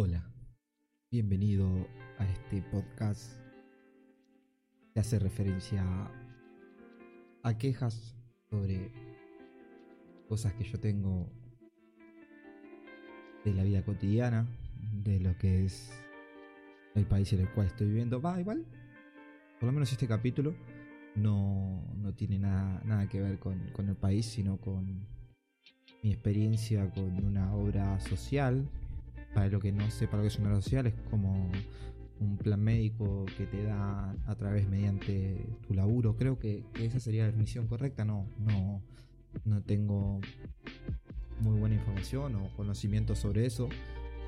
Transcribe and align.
Hola, 0.00 0.22
bienvenido 1.10 1.66
a 2.18 2.24
este 2.24 2.62
podcast 2.62 3.32
que 4.94 5.00
hace 5.00 5.18
referencia 5.18 5.82
a 7.42 7.58
quejas 7.58 8.14
sobre 8.48 8.92
cosas 10.28 10.52
que 10.52 10.62
yo 10.62 10.78
tengo 10.78 11.28
de 13.44 13.52
la 13.52 13.64
vida 13.64 13.84
cotidiana, 13.84 14.46
de 15.02 15.18
lo 15.18 15.36
que 15.36 15.64
es 15.64 15.90
el 16.94 17.04
país 17.04 17.32
en 17.32 17.40
el 17.40 17.50
cual 17.50 17.66
estoy 17.66 17.88
viviendo. 17.88 18.22
Va, 18.22 18.40
igual, 18.40 18.64
por 19.58 19.66
lo 19.66 19.72
menos 19.72 19.90
este 19.90 20.06
capítulo 20.06 20.54
no, 21.16 21.82
no 21.96 22.14
tiene 22.14 22.38
nada, 22.38 22.80
nada 22.84 23.08
que 23.08 23.20
ver 23.20 23.40
con, 23.40 23.58
con 23.72 23.88
el 23.88 23.96
país, 23.96 24.26
sino 24.26 24.58
con 24.58 25.08
mi 26.04 26.12
experiencia 26.12 26.88
con 26.88 27.24
una 27.24 27.52
obra 27.52 27.98
social 27.98 28.70
para 29.34 29.48
lo 29.48 29.60
que 29.60 29.72
no 29.72 29.90
sepa 29.90 30.16
lo 30.16 30.22
que 30.22 30.28
es 30.28 30.38
una 30.38 30.48
obra 30.48 30.62
social, 30.62 30.86
es 30.86 30.94
como 31.10 31.50
un 32.20 32.36
plan 32.36 32.60
médico 32.60 33.26
que 33.36 33.46
te 33.46 33.62
da 33.62 34.14
a 34.26 34.34
través 34.34 34.68
mediante 34.68 35.46
tu 35.66 35.74
laburo. 35.74 36.16
Creo 36.16 36.38
que, 36.38 36.64
esa 36.80 37.00
sería 37.00 37.22
la 37.22 37.28
definición 37.28 37.66
correcta. 37.66 38.04
No, 38.04 38.26
no, 38.38 38.82
no 39.44 39.62
tengo 39.62 40.20
muy 41.40 41.58
buena 41.58 41.76
información 41.76 42.34
o 42.36 42.48
conocimiento 42.56 43.14
sobre 43.14 43.46
eso, 43.46 43.68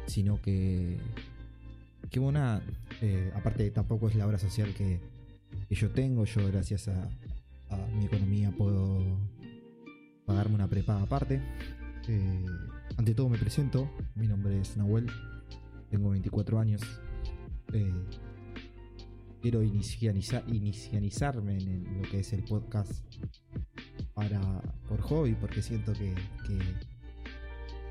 sino 0.07 0.41
que, 0.41 0.99
que 2.11 2.21
una, 2.21 2.63
eh, 3.01 3.33
aparte 3.35 3.71
tampoco 3.71 4.09
es 4.09 4.15
la 4.15 4.27
obra 4.27 4.39
social 4.39 4.73
que, 4.75 5.01
yo 5.71 5.91
tengo. 5.91 6.25
Yo 6.25 6.47
gracias 6.47 6.89
a, 6.89 7.09
a, 7.71 7.77
mi 7.97 8.07
economía 8.07 8.53
puedo 8.57 9.19
pagarme 10.27 10.55
una 10.55 10.69
prepaga 10.69 11.03
aparte. 11.03 11.41
Eh, 12.09 12.47
ante 12.97 13.15
todo 13.15 13.29
me 13.29 13.39
presento, 13.39 13.91
mi 14.15 14.27
nombre 14.27 14.61
es 14.61 14.77
Nahuel, 14.77 15.07
tengo 15.91 16.11
24 16.11 16.59
años. 16.59 16.83
Eh, 17.73 17.93
quiero 19.41 19.63
inicializarme 19.63 21.59
en 21.59 22.01
lo 22.01 22.09
que 22.09 22.21
es 22.21 22.33
el 22.33 22.45
podcast 22.45 22.93
para 24.15 24.41
por 24.89 25.01
hobby, 25.01 25.35
porque 25.35 25.63
siento 25.63 25.93
que, 25.93 26.15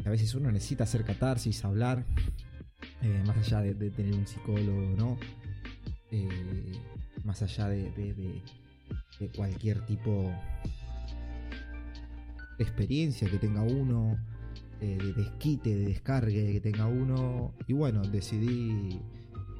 a 0.05 0.09
veces 0.09 0.33
uno 0.35 0.51
necesita 0.51 0.83
hacer 0.83 1.03
catarsis, 1.03 1.65
hablar, 1.65 2.05
eh, 3.01 3.23
más 3.25 3.37
allá 3.37 3.61
de, 3.61 3.89
tener 3.91 4.15
un 4.15 4.27
psicólogo, 4.27 4.95
¿no? 4.97 5.17
Eh, 6.11 6.71
más 7.23 7.41
allá 7.41 7.67
de, 7.67 7.91
de 9.19 9.29
cualquier 9.35 9.85
tipo 9.85 10.31
de 12.57 12.63
experiencia 12.63 13.29
que 13.29 13.37
tenga 13.37 13.61
uno, 13.61 14.17
eh, 14.81 14.97
de 14.97 15.11
desquite, 15.11 15.75
de 15.75 15.85
descargue 15.87 16.53
que 16.53 16.61
tenga 16.61 16.87
uno. 16.87 17.53
Y 17.67 17.73
bueno, 17.73 18.01
decidí 18.01 19.01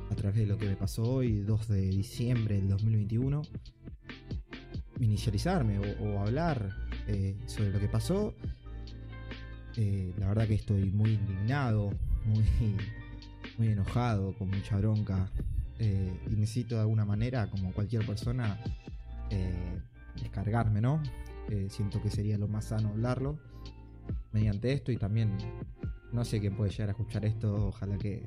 a 0.09 0.16
través 0.16 0.38
de 0.38 0.45
lo 0.45 0.58
que 0.58 0.67
me 0.67 0.78
pasó 0.78 1.03
hoy, 1.03 1.42
2 1.42 1.67
de 1.67 1.81
diciembre 1.89 2.56
del 2.56 2.70
2021, 2.70 3.42
inicializarme 5.02 5.80
o, 6.00 6.20
hablar 6.20 6.70
eh, 7.08 7.36
sobre 7.47 7.72
lo 7.72 7.80
que 7.80 7.90
pasó. 7.90 8.34
Eh, 9.75 10.14
la 10.17 10.30
verdad 10.30 10.47
que 10.47 10.56
estoy 10.56 10.90
muy 10.92 11.16
indignado, 11.16 11.92
muy, 12.25 12.45
muy 13.58 13.67
enojado, 13.67 14.34
con 14.38 14.50
mucha 14.50 14.78
bronca. 14.78 15.30
y 15.80 16.36
necesito 16.36 16.75
de 16.75 16.81
alguna 16.81 17.06
manera, 17.06 17.50
como 17.50 17.73
cualquier 17.73 18.06
persona, 18.06 18.58
descargarme, 20.22 20.81
¿no? 20.81 21.02
siento 21.70 22.02
que 22.02 22.09
sería 22.09 22.38
lo 22.38 22.47
más 22.47 22.66
sano 22.66 22.90
hablarlo 22.90 23.40
mediante 24.32 24.72
esto 24.72 24.92
y 24.92 24.98
también 24.98 25.38
no 26.12 26.26
sé 26.26 26.40
quién 26.40 26.56
puede 26.56 26.72
llegar 26.72 26.90
a 26.90 26.92
escuchar 26.92 27.26
esto, 27.26 27.68
ojalá 27.68 27.98
que, 27.98 28.24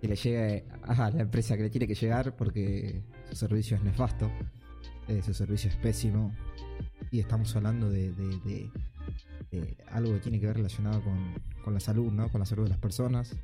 le 0.00 0.16
llegue 0.16 0.66
a 0.82 1.10
la 1.10 1.22
empresa 1.22 1.56
que 1.56 1.62
le 1.62 1.70
tiene 1.70 1.86
que 1.86 1.94
llegar 1.94 2.36
porque 2.36 3.02
su 3.30 3.36
servicio 3.36 3.76
es 3.76 3.82
nefasto, 3.82 4.30
eh, 5.08 5.22
su 5.22 5.32
servicio 5.32 5.70
es 5.70 5.76
pésimo 5.76 6.30
y 7.10 7.20
estamos 7.20 7.56
hablando 7.56 7.88
de, 7.88 8.70
algo 9.92 10.12
que 10.14 10.20
tiene 10.20 10.40
que 10.40 10.46
ver 10.46 10.56
relacionado 10.56 11.02
con, 11.62 11.72
la 11.72 11.80
salud, 11.80 12.12
¿no? 12.12 12.28
con 12.28 12.40
la 12.40 12.44
salud 12.44 12.64
de 12.64 12.70
las 12.70 12.78
personas. 12.78 13.34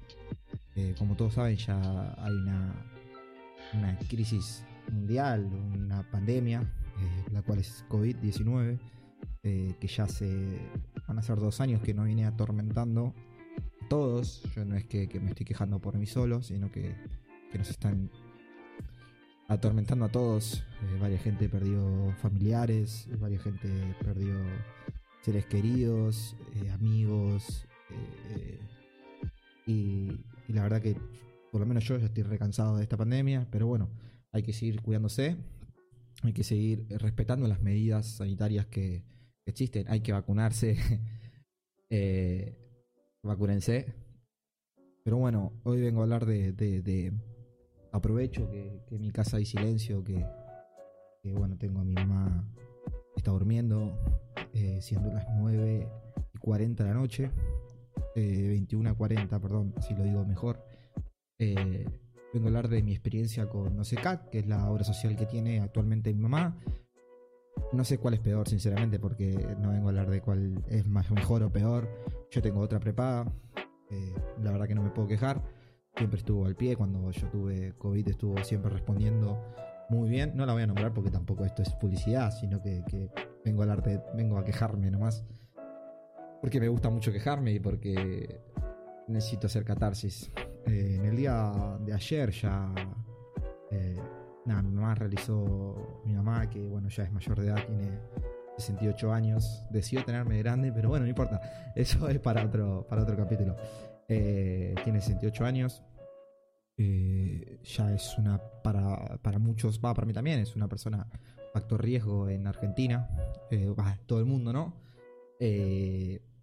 Eh, 0.76 0.94
como 0.98 1.16
todos 1.16 1.34
saben 1.34 1.56
ya 1.56 2.14
hay 2.18 2.34
una, 2.34 2.74
una 3.72 3.98
crisis 4.08 4.62
mundial, 4.90 5.46
una 5.46 6.02
pandemia, 6.10 6.60
eh, 6.60 7.24
la 7.32 7.40
cual 7.40 7.60
es 7.60 7.86
COVID-19, 7.88 8.78
que 9.42 9.86
ya 9.86 10.06
se 10.06 10.58
Van 11.10 11.18
a 11.18 11.22
ser 11.22 11.40
dos 11.40 11.60
años 11.60 11.82
que 11.82 11.92
no 11.92 12.04
viene 12.04 12.24
atormentando 12.24 13.12
todos. 13.88 14.44
Yo 14.54 14.64
no 14.64 14.76
es 14.76 14.84
que, 14.84 15.08
me 15.20 15.30
estoy 15.30 15.44
quejando 15.44 15.80
por 15.80 15.98
mí 15.98 16.06
solo, 16.06 16.40
sino 16.40 16.70
que, 16.70 16.94
nos 17.52 17.68
están 17.68 18.12
atormentando 19.48 20.04
a 20.04 20.08
todos. 20.08 20.62
Eh, 20.82 20.98
varias 21.00 21.20
gente 21.20 21.48
perdió 21.48 22.14
familiares, 22.22 23.08
varias 23.18 23.42
gente 23.42 23.68
perdió 24.04 24.36
seres 25.22 25.46
queridos, 25.46 26.36
eh, 26.54 26.70
amigos. 26.70 27.66
Eh, 28.28 28.60
y, 29.66 29.72
y, 30.46 30.52
la 30.52 30.62
verdad 30.62 30.80
que 30.80 30.94
por 31.50 31.60
lo 31.60 31.66
menos 31.66 31.82
yo 31.82 31.98
ya 31.98 32.06
estoy 32.06 32.22
recansado 32.22 32.76
de 32.76 32.84
esta 32.84 32.96
pandemia, 32.96 33.48
pero 33.50 33.66
bueno, 33.66 33.90
hay 34.30 34.44
que 34.44 34.52
seguir 34.52 34.80
cuidándose, 34.80 35.36
hay 36.22 36.32
que 36.32 36.44
seguir 36.44 36.86
respetando 36.88 37.48
las 37.48 37.60
medidas 37.62 38.06
sanitarias 38.06 38.66
que, 38.66 39.02
existen, 39.46 39.86
hay 39.88 40.00
que 40.00 40.12
vacunarse. 40.12 40.76
eh, 41.90 42.56
vacúrense. 43.22 43.94
Pero 45.04 45.16
bueno, 45.16 45.52
hoy 45.64 45.80
vengo 45.80 46.00
a 46.00 46.04
hablar 46.04 46.26
de. 46.26 47.12
aprovecho 47.92 48.48
que, 48.50 48.82
en 48.90 49.00
mi 49.00 49.10
casa 49.10 49.38
hay 49.38 49.46
silencio, 49.46 50.04
que, 50.04 50.24
bueno, 51.24 51.56
tengo 51.56 51.80
a 51.80 51.84
mi 51.84 51.94
mamá, 51.94 52.48
está 53.16 53.30
durmiendo, 53.30 53.98
eh, 54.52 54.80
siendo 54.82 55.10
las 55.10 55.26
9 55.36 55.88
y 56.34 56.38
40 56.38 56.84
de 56.84 56.90
la 56.90 56.94
noche, 56.94 57.30
eh, 58.14 58.48
21 58.48 58.90
a 58.90 58.94
40, 58.94 59.40
perdón, 59.40 59.74
si 59.80 59.94
lo 59.94 60.04
digo 60.04 60.24
mejor. 60.24 60.64
Eh, 61.38 61.86
vengo 62.34 62.46
a 62.46 62.48
hablar 62.48 62.68
de 62.68 62.82
mi 62.82 62.92
experiencia 62.92 63.48
con 63.48 63.74
No 63.76 63.84
sé 63.84 63.96
que 64.30 64.40
es 64.40 64.46
la 64.46 64.70
obra 64.70 64.84
social 64.84 65.16
que 65.16 65.26
tiene 65.26 65.60
actualmente 65.60 66.12
mi 66.12 66.20
mamá. 66.20 66.60
No 67.72 67.84
sé 67.84 67.98
cuál 67.98 68.14
es 68.14 68.20
peor, 68.20 68.48
sinceramente, 68.48 68.98
porque 68.98 69.56
no 69.60 69.70
vengo 69.70 69.86
a 69.86 69.90
hablar 69.90 70.10
de 70.10 70.20
cuál 70.20 70.62
es 70.68 70.86
más 70.86 71.10
mejor 71.10 71.42
o 71.42 71.52
peor. 71.52 71.88
Yo 72.30 72.42
tengo 72.42 72.60
otra 72.60 72.80
prepaga. 72.80 73.30
Eh, 73.90 74.14
la 74.42 74.52
verdad 74.52 74.66
que 74.66 74.74
no 74.74 74.82
me 74.82 74.90
puedo 74.90 75.08
quejar. 75.08 75.42
Siempre 75.96 76.18
estuvo 76.18 76.46
al 76.46 76.56
pie. 76.56 76.76
Cuando 76.76 77.10
yo 77.10 77.28
tuve 77.28 77.74
COVID 77.76 78.08
estuvo 78.08 78.42
siempre 78.44 78.70
respondiendo 78.70 79.38
muy 79.88 80.08
bien. 80.08 80.32
No 80.34 80.46
la 80.46 80.52
voy 80.52 80.62
a 80.62 80.66
nombrar 80.66 80.94
porque 80.94 81.10
tampoco 81.10 81.44
esto 81.44 81.62
es 81.62 81.70
publicidad, 81.74 82.30
sino 82.30 82.62
que, 82.62 82.82
vengo 83.44 83.62
a 83.62 83.64
hablar 83.64 83.82
de, 83.82 84.00
vengo 84.14 84.38
a 84.38 84.44
quejarme 84.44 84.90
nomás. 84.90 85.24
Porque 86.40 86.60
me 86.60 86.68
gusta 86.68 86.88
mucho 86.88 87.12
quejarme 87.12 87.52
y 87.52 87.60
porque 87.60 88.40
necesito 89.08 89.46
hacer 89.46 89.64
catarsis. 89.64 90.30
Eh, 90.66 90.96
en 90.96 91.04
el 91.04 91.16
día 91.16 91.78
de 91.80 91.92
ayer 91.92 92.30
ya 92.30 92.72
eh, 93.70 93.96
nada, 94.50 94.62
mi 94.62 94.72
mamá 94.72 94.94
realizó, 94.94 96.02
mi 96.04 96.14
mamá 96.14 96.48
que 96.48 96.66
bueno 96.66 96.88
ya 96.88 97.04
es 97.04 97.12
mayor 97.12 97.40
de 97.40 97.46
edad, 97.46 97.66
tiene 97.66 97.98
68 98.58 99.12
años, 99.12 99.64
decidió 99.70 100.04
tenerme 100.04 100.38
grande, 100.38 100.72
pero 100.72 100.88
bueno, 100.88 101.04
no 101.04 101.08
importa, 101.08 101.40
eso 101.76 102.08
es 102.08 102.18
para 102.18 102.44
otro, 102.44 102.86
para 102.88 103.02
otro 103.02 103.16
capítulo. 103.16 103.56
Eh, 104.08 104.74
tiene 104.82 105.00
68 105.00 105.44
años, 105.44 105.82
eh, 106.76 107.60
ya 107.62 107.92
es 107.94 108.18
una, 108.18 108.38
para, 108.62 109.18
para 109.22 109.38
muchos, 109.38 109.80
va, 109.82 109.94
para 109.94 110.06
mí 110.06 110.12
también, 110.12 110.40
es 110.40 110.56
una 110.56 110.68
persona 110.68 111.06
factor 111.52 111.82
riesgo 111.82 112.28
en 112.28 112.46
Argentina, 112.46 113.08
eh, 113.50 113.72
todo 114.06 114.18
el 114.18 114.26
mundo, 114.26 114.52
¿no? 114.52 114.90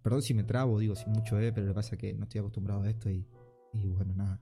perdón 0.02 0.22
si 0.22 0.34
me 0.34 0.42
trabo, 0.42 0.78
digo 0.78 0.96
sin 0.96 1.12
mucho 1.12 1.38
eh, 1.38 1.52
pero 1.52 1.66
lo 1.66 1.72
que 1.72 1.76
pasa 1.76 1.94
es 1.94 2.00
que 2.00 2.14
no 2.14 2.24
estoy 2.24 2.40
acostumbrado 2.40 2.82
a 2.82 2.88
esto 2.88 3.10
y, 3.10 3.28
y 3.74 3.90
bueno, 3.90 4.14
nada. 4.14 4.40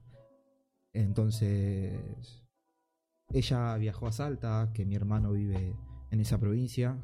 Entonces, 0.93 2.46
ella 3.33 3.77
viajó 3.77 4.07
a 4.07 4.13
Salta, 4.13 4.71
que 4.73 4.85
mi 4.85 4.95
hermano 4.95 5.33
vive 5.33 5.75
en 6.11 6.21
esa 6.21 6.39
provincia, 6.39 6.97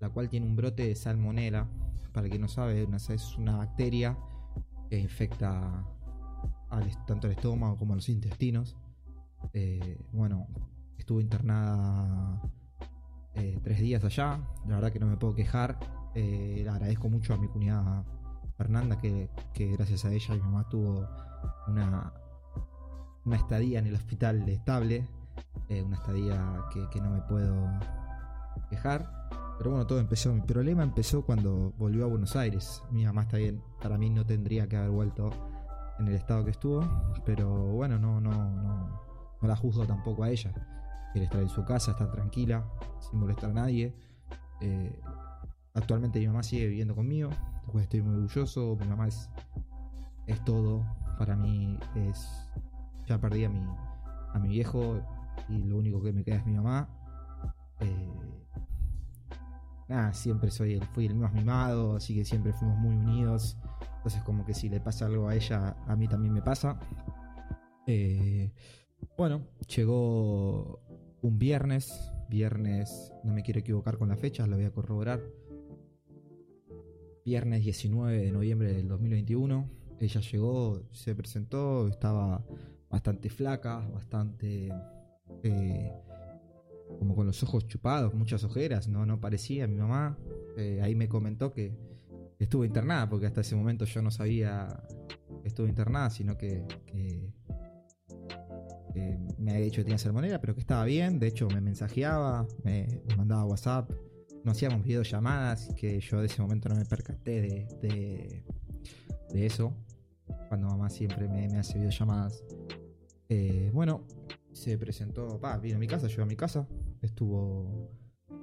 la 0.00 0.08
cual 0.08 0.28
tiene 0.28 0.46
un 0.46 0.56
brote 0.56 0.86
de 0.86 0.94
salmonela. 0.94 1.68
Para 2.12 2.28
quien 2.28 2.42
no 2.42 2.48
sabe, 2.48 2.86
es 3.08 3.38
una 3.38 3.56
bacteria 3.56 4.18
que 4.90 4.98
infecta 4.98 5.86
tanto 7.06 7.26
el 7.26 7.34
estómago 7.34 7.76
como 7.76 7.94
los 7.94 8.08
intestinos. 8.08 8.76
Eh, 9.52 9.98
bueno, 10.12 10.48
estuve 10.98 11.22
internada 11.22 12.42
eh, 13.34 13.58
tres 13.62 13.80
días 13.80 14.04
allá. 14.04 14.40
La 14.66 14.76
verdad 14.76 14.92
que 14.92 14.98
no 14.98 15.06
me 15.06 15.16
puedo 15.16 15.34
quejar. 15.34 15.78
Eh, 16.14 16.66
agradezco 16.68 17.08
mucho 17.08 17.34
a 17.34 17.38
mi 17.38 17.48
cuñada 17.48 18.04
Fernanda, 18.56 18.98
que, 18.98 19.30
que 19.54 19.72
gracias 19.72 20.04
a 20.04 20.12
ella 20.12 20.34
mi 20.34 20.40
mamá 20.40 20.68
tuvo 20.68 21.08
una, 21.68 22.12
una 23.24 23.36
estadía 23.36 23.78
en 23.78 23.86
el 23.86 23.94
hospital 23.94 24.46
estable 24.48 25.08
eh, 25.68 25.82
una 25.82 25.96
estadía 25.96 26.64
que, 26.72 27.00
no 27.00 27.10
me 27.10 27.20
puedo 27.22 27.68
quejar. 28.68 29.10
Pero 29.58 29.70
bueno, 29.70 29.86
todo 29.86 30.00
empezó. 30.00 30.34
Mi 30.34 30.40
problema 30.42 30.82
empezó 30.82 31.24
cuando 31.24 31.72
volvió 31.78 32.04
a 32.04 32.08
Buenos 32.08 32.36
Aires. 32.36 32.82
Mi 32.90 33.04
mamá 33.04 33.22
está 33.22 33.36
bien. 33.38 33.62
Para 33.80 33.96
mí 33.96 34.10
no 34.10 34.26
tendría 34.26 34.68
que 34.68 34.76
haber 34.76 34.90
vuelto 34.90 35.30
en 35.98 36.08
el 36.08 36.14
estado 36.14 36.44
que 36.44 36.50
estuvo. 36.50 36.80
Pero 37.24 37.48
bueno, 37.48 37.98
no, 37.98 38.20
no, 38.20 38.30
no, 38.30 39.00
no 39.40 39.48
la 39.48 39.56
juzgo 39.56 39.86
tampoco 39.86 40.24
a 40.24 40.30
ella. 40.30 40.52
Quiere 41.12 41.26
estar 41.26 41.40
en 41.40 41.48
su 41.48 41.64
casa, 41.64 41.92
estar 41.92 42.10
tranquila, 42.10 42.64
sin 43.00 43.20
molestar 43.20 43.50
a 43.50 43.54
nadie. 43.54 43.94
Eh, 44.60 45.00
actualmente 45.74 46.18
mi 46.20 46.26
mamá 46.26 46.42
sigue 46.42 46.66
viviendo 46.66 46.94
conmigo, 46.94 47.30
después 47.62 47.84
estoy 47.84 48.02
muy 48.02 48.14
orgulloso. 48.16 48.76
Mi 48.80 48.86
mamá 48.86 49.08
es, 49.08 49.28
es 50.26 50.42
todo. 50.44 50.84
Para 51.18 51.36
mí 51.36 51.78
es. 51.94 52.48
Ya 53.06 53.20
perdí 53.20 53.44
a 53.44 53.48
mi, 53.48 53.60
a 54.32 54.38
mi 54.38 54.48
viejo 54.48 55.00
y 55.52 55.62
lo 55.64 55.76
único 55.78 56.02
que 56.02 56.12
me 56.12 56.24
queda 56.24 56.36
es 56.36 56.46
mi 56.46 56.54
mamá. 56.54 56.88
Eh, 57.80 58.08
nada, 59.88 60.12
siempre 60.14 60.50
soy 60.50 60.80
fui 60.94 61.06
el 61.06 61.14
más 61.14 61.32
mimado, 61.32 61.96
así 61.96 62.14
que 62.14 62.24
siempre 62.24 62.52
fuimos 62.52 62.78
muy 62.78 62.94
unidos. 62.94 63.58
Entonces, 63.96 64.22
como 64.22 64.44
que 64.44 64.54
si 64.54 64.68
le 64.68 64.80
pasa 64.80 65.06
algo 65.06 65.28
a 65.28 65.34
ella, 65.34 65.76
a 65.86 65.94
mí 65.96 66.08
también 66.08 66.32
me 66.32 66.42
pasa. 66.42 66.78
Eh, 67.86 68.52
bueno, 69.16 69.46
llegó 69.74 70.80
un 71.20 71.38
viernes. 71.38 72.12
Viernes, 72.28 73.12
no 73.24 73.34
me 73.34 73.42
quiero 73.42 73.60
equivocar 73.60 73.98
con 73.98 74.08
la 74.08 74.16
fecha, 74.16 74.46
lo 74.46 74.56
voy 74.56 74.64
a 74.64 74.72
corroborar. 74.72 75.20
Viernes 77.26 77.62
19 77.62 78.18
de 78.18 78.32
noviembre 78.32 78.72
del 78.72 78.88
2021. 78.88 79.68
Ella 80.00 80.20
llegó, 80.20 80.82
se 80.92 81.14
presentó, 81.14 81.86
estaba 81.88 82.42
bastante 82.90 83.28
flaca, 83.28 83.86
bastante 83.92 84.72
eh, 85.42 85.92
como 86.98 87.14
con 87.14 87.26
los 87.26 87.42
ojos 87.42 87.66
chupados, 87.66 88.14
muchas 88.14 88.44
ojeras, 88.44 88.88
no, 88.88 89.06
no 89.06 89.20
parecía 89.20 89.66
mi 89.66 89.76
mamá. 89.76 90.18
Eh, 90.56 90.80
ahí 90.82 90.94
me 90.94 91.08
comentó 91.08 91.52
que 91.52 91.74
estuvo 92.38 92.64
internada, 92.64 93.08
porque 93.08 93.26
hasta 93.26 93.40
ese 93.40 93.56
momento 93.56 93.84
yo 93.84 94.02
no 94.02 94.10
sabía 94.10 94.68
que 95.42 95.48
estuvo 95.48 95.66
internada, 95.66 96.10
sino 96.10 96.36
que, 96.36 96.64
me 99.38 99.50
había 99.50 99.64
dicho 99.64 99.80
que 99.80 99.84
tenía 99.84 99.98
salmonera, 99.98 100.40
pero 100.40 100.54
que 100.54 100.60
estaba 100.60 100.84
bien. 100.84 101.18
De 101.18 101.26
hecho, 101.26 101.48
me 101.48 101.60
mensajeaba, 101.60 102.46
me, 102.62 103.02
mandaba 103.16 103.44
WhatsApp, 103.44 103.90
no 104.44 104.52
hacíamos 104.52 104.84
videollamadas, 104.84 105.68
que 105.76 105.98
yo 106.00 106.20
de 106.20 106.26
ese 106.26 106.40
momento 106.42 106.68
no 106.68 106.76
me 106.76 106.84
percaté 106.84 107.40
de, 107.40 108.44
de, 109.32 109.46
eso. 109.46 109.74
Cuando 110.48 110.68
mamá 110.68 110.90
siempre 110.90 111.28
me, 111.28 111.46
hace 111.58 111.78
videollamadas. 111.78 112.44
Eh, 113.28 113.70
bueno, 113.72 114.06
se 114.62 114.78
presentó, 114.78 115.40
pa, 115.40 115.58
vino 115.58 115.76
a 115.76 115.78
mi 115.78 115.88
casa, 115.88 116.06
llegó 116.06 116.22
a 116.22 116.26
mi 116.26 116.36
casa, 116.36 116.68
estuvo, 117.00 117.90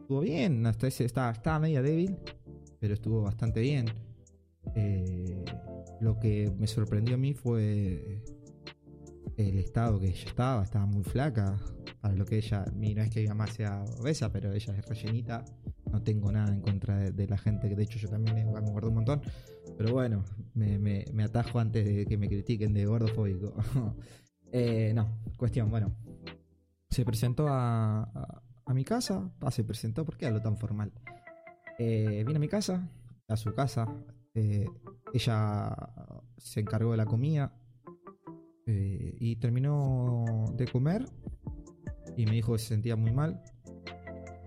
estuvo 0.02 0.20
bien, 0.20 0.66
hasta 0.66 0.88
ese 0.88 1.06
estaba, 1.06 1.32
estaba 1.32 1.60
media 1.60 1.82
débil, 1.82 2.18
pero 2.80 2.94
estuvo 2.94 3.22
bastante 3.22 3.62
bien. 3.62 3.86
Eh, 4.76 5.46
lo 6.02 6.20
que 6.20 6.52
me 6.58 6.68
sorprendió 6.68 7.16
a 7.16 7.18
mí 7.18 7.34
fue 7.34 8.22
el 9.38 9.58
estado 9.58 10.00
que 10.00 10.08
ella 10.08 10.26
estaba, 10.26 10.64
estaba 10.64 10.86
muy 10.86 11.04
flaca. 11.04 11.58
Para 12.02 12.16
lo 12.16 12.26
que 12.26 12.38
ella, 12.38 12.66
no 12.74 13.02
es 13.02 13.10
que 13.10 13.22
mi 13.22 13.28
mamá 13.28 13.48
sea 13.48 13.84
obesa, 14.00 14.32
pero 14.32 14.54
ella 14.54 14.74
es 14.78 14.86
rellenita. 14.86 15.44
No 15.92 16.02
tengo 16.02 16.32
nada 16.32 16.54
en 16.54 16.62
contra 16.62 17.12
de, 17.12 17.28
la 17.28 17.38
gente, 17.38 17.68
que 17.68 17.76
de 17.76 17.84
hecho 17.84 18.00
yo 18.00 18.10
también 18.10 18.36
me, 18.36 18.46
me 18.46 18.52
un 18.52 18.94
montón. 18.94 19.22
Pero 19.78 19.94
bueno, 19.94 20.24
me, 20.54 20.78
me, 20.80 21.24
atajo 21.24 21.60
antes 21.60 21.86
de 21.86 22.06
que 22.06 22.18
me 22.18 22.28
critiquen 22.28 22.74
de 22.74 22.86
gordofóbico. 22.86 23.54
Eh, 24.52 24.92
no, 24.94 25.22
cuestión, 25.38 25.70
bueno. 25.70 25.96
Se 26.90 27.06
presentó 27.06 27.48
a, 27.48 28.04
a, 28.66 28.74
mi 28.74 28.84
casa. 28.84 29.32
Ah, 29.42 29.52
se 29.52 29.64
presentó, 29.64 30.06
¿por 30.06 30.18
qué 30.18 30.26
hablo 30.26 30.42
tan 30.42 30.58
formal? 30.58 30.92
Eh, 31.78 32.24
vino 32.26 32.38
a 32.38 32.40
mi 32.40 32.48
casa, 32.48 32.90
a 33.28 33.38
su 33.38 33.54
casa. 33.54 33.88
Eh, 34.34 34.66
ella 35.14 35.76
se 36.38 36.60
encargó 36.62 36.92
de 36.92 36.98
la 36.98 37.06
comida. 37.06 37.54
y 38.66 39.36
terminó 39.38 40.46
de 40.56 40.68
comer. 40.68 41.06
Y 42.18 42.26
me 42.26 42.34
dijo 42.34 42.54
que 42.54 42.60
se 42.60 42.68
sentía 42.68 42.96
muy 42.96 43.12
mal. 43.12 43.42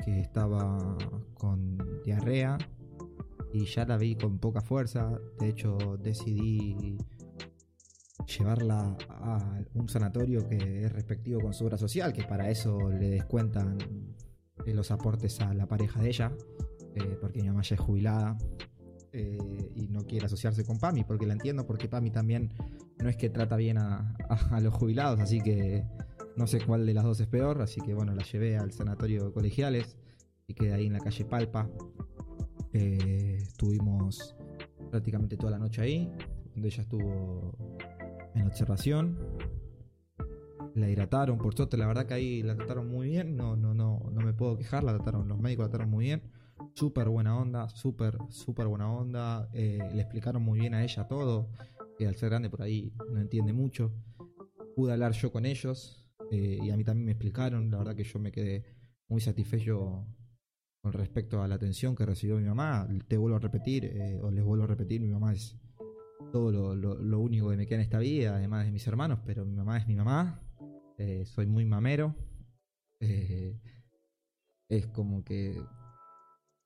Que 0.05 0.21
estaba 0.21 0.97
con 1.35 1.79
diarrea. 2.05 2.59
Y 3.53 3.67
ya 3.67 3.85
la 3.85 3.97
vi 3.97 4.17
con 4.17 4.39
poca 4.39 4.61
fuerza. 4.61 5.19
De 5.39 5.49
hecho, 5.49 5.97
decidí 5.99 6.99
llevarla 8.27 8.97
a 9.09 9.63
un 9.75 9.89
sanatorio 9.89 10.49
que 10.49 10.85
es 10.85 10.93
respectivo 10.93 11.41
con 11.41 11.53
su 11.53 11.65
obra 11.65 11.79
social, 11.79 12.13
que 12.13 12.25
para 12.25 12.51
eso 12.51 12.91
le 12.91 13.11
descuentan 13.11 13.79
eh, 14.67 14.75
los 14.75 14.91
aportes 14.91 15.41
a 15.41 15.53
la 15.55 15.67
pareja 15.67 16.01
de 16.01 16.09
ella, 16.09 16.33
eh, 16.95 17.17
porque 17.21 17.41
mi 17.41 17.49
mamá 17.49 17.63
ya 17.63 17.75
es 17.75 17.81
jubilada 17.81 18.37
eh, 19.13 19.39
y 19.75 19.89
no 19.89 20.05
quiere 20.07 20.27
asociarse 20.27 20.65
con 20.65 20.79
Pami, 20.79 21.05
porque 21.05 21.27
la 21.27 21.33
entiendo, 21.33 21.67
porque 21.67 21.89
Pami 21.89 22.11
también 22.11 22.53
no 22.99 23.09
es 23.09 23.17
que 23.17 23.31
trata 23.31 23.57
bien 23.57 23.79
a, 23.79 24.15
los 24.61 24.75
jubilados, 24.75 25.21
así 25.21 25.41
que 25.41 25.85
no 26.37 26.47
sé 26.47 26.61
cuál 26.65 26.87
de 26.87 26.95
las 26.95 27.05
dos 27.05 27.21
es 27.21 27.27
peor, 27.27 27.61
así 27.61 27.81
que 27.81 27.95
bueno, 27.95 28.15
la 28.15 28.23
llevé 28.23 28.57
al 28.57 28.73
sanatorio 28.73 29.27
de 29.27 29.33
colegiales 29.33 29.97
y 30.47 30.55
quedé 30.55 30.75
ahí 30.75 30.87
en 30.87 30.93
la 30.93 31.01
calle 31.01 31.25
Palpa. 31.25 31.69
estuvimos 32.73 34.37
prácticamente 34.91 35.37
toda 35.37 35.53
la 35.53 35.59
noche 35.59 35.83
ahí, 35.83 36.11
donde 36.55 36.69
ella 36.69 36.83
estuvo 36.83 37.72
en 38.35 38.47
observación. 38.47 39.19
La 40.75 40.89
hidrataron, 40.89 41.39
por 41.39 41.55
suerte, 41.55 41.77
la 41.77 41.87
verdad 41.87 42.07
que 42.07 42.15
ahí 42.15 42.43
la 42.43 42.57
trataron 42.57 42.89
muy 42.89 43.09
bien. 43.09 43.37
No, 43.37 43.57
no, 43.57 43.75
no, 43.75 44.01
no 44.11 44.21
me 44.21 44.33
puedo 44.33 44.57
quejar, 44.57 44.85
la 44.85 44.95
trataron, 44.95 45.29
los 45.29 45.39
médicos 45.39 45.67
la 45.67 45.71
trataron 45.71 45.91
muy 45.91 46.07
bien. 46.07 46.23
Súper 46.75 47.09
buena 47.09 47.37
onda, 47.37 47.69
súper, 47.69 48.17
súper 48.31 48.67
buena 48.67 48.91
onda. 48.91 49.49
Eh, 49.53 49.81
le 49.95 50.03
explicaron 50.03 50.43
muy 50.43 50.61
bien 50.61 50.75
a 50.75 50.83
ella 50.83 51.07
todo. 51.09 51.51
Que 51.99 52.07
al 52.07 52.17
ser 52.17 52.31
grande 52.31 52.49
por 52.49 52.63
ahí 52.63 52.93
no 53.13 53.21
entiende 53.21 53.53
mucho. 53.53 53.93
Pude 54.75 54.93
hablar 54.93 55.13
yo 55.13 55.31
con 55.31 55.45
ellos. 55.45 56.09
Eh, 56.31 56.59
y 56.63 56.71
a 56.71 56.77
mí 56.77 56.85
también 56.85 57.05
me 57.05 57.13
explicaron. 57.13 57.71
La 57.71 57.79
verdad 57.79 57.95
que 57.95 58.05
yo 58.05 58.19
me 58.19 58.33
quedé 58.33 58.65
muy 59.09 59.21
satisfecho 59.21 60.07
con 60.83 60.93
respecto 60.93 61.43
a 61.43 61.49
la 61.49 61.57
atención 61.57 61.95
que 61.95 62.07
recibió 62.07 62.37
mi 62.37 62.45
mamá. 62.45 62.89
Te 63.07 63.17
vuelvo 63.17 63.37
a 63.37 63.41
repetir, 63.41 63.85
eh, 63.85 64.19
o 64.23 64.31
les 64.31 64.43
vuelvo 64.43 64.65
a 64.65 64.69
repetir, 64.69 65.01
mi 65.01 65.11
mamá 65.11 65.33
es 65.33 65.57
todo 66.31 66.75
lo, 66.75 67.21
único 67.21 67.51
que 67.51 67.57
me 67.57 67.67
queda 67.67 67.77
en 67.77 67.85
esta 67.85 67.99
vida, 67.99 68.37
además 68.37 68.65
de 68.65 68.73
mis 68.73 68.87
hermanos, 68.87 69.21
pero 69.25 69.45
mi 69.45 69.55
mamá 69.55 69.79
es 69.79 69.87
mi 69.87 69.97
mamá, 69.97 70.41
eh, 70.99 71.25
soy 71.27 71.47
muy 71.47 71.65
mamero, 71.65 72.15
eh, 73.01 73.59
es 74.69 74.87
como 74.89 75.25
que 75.25 75.61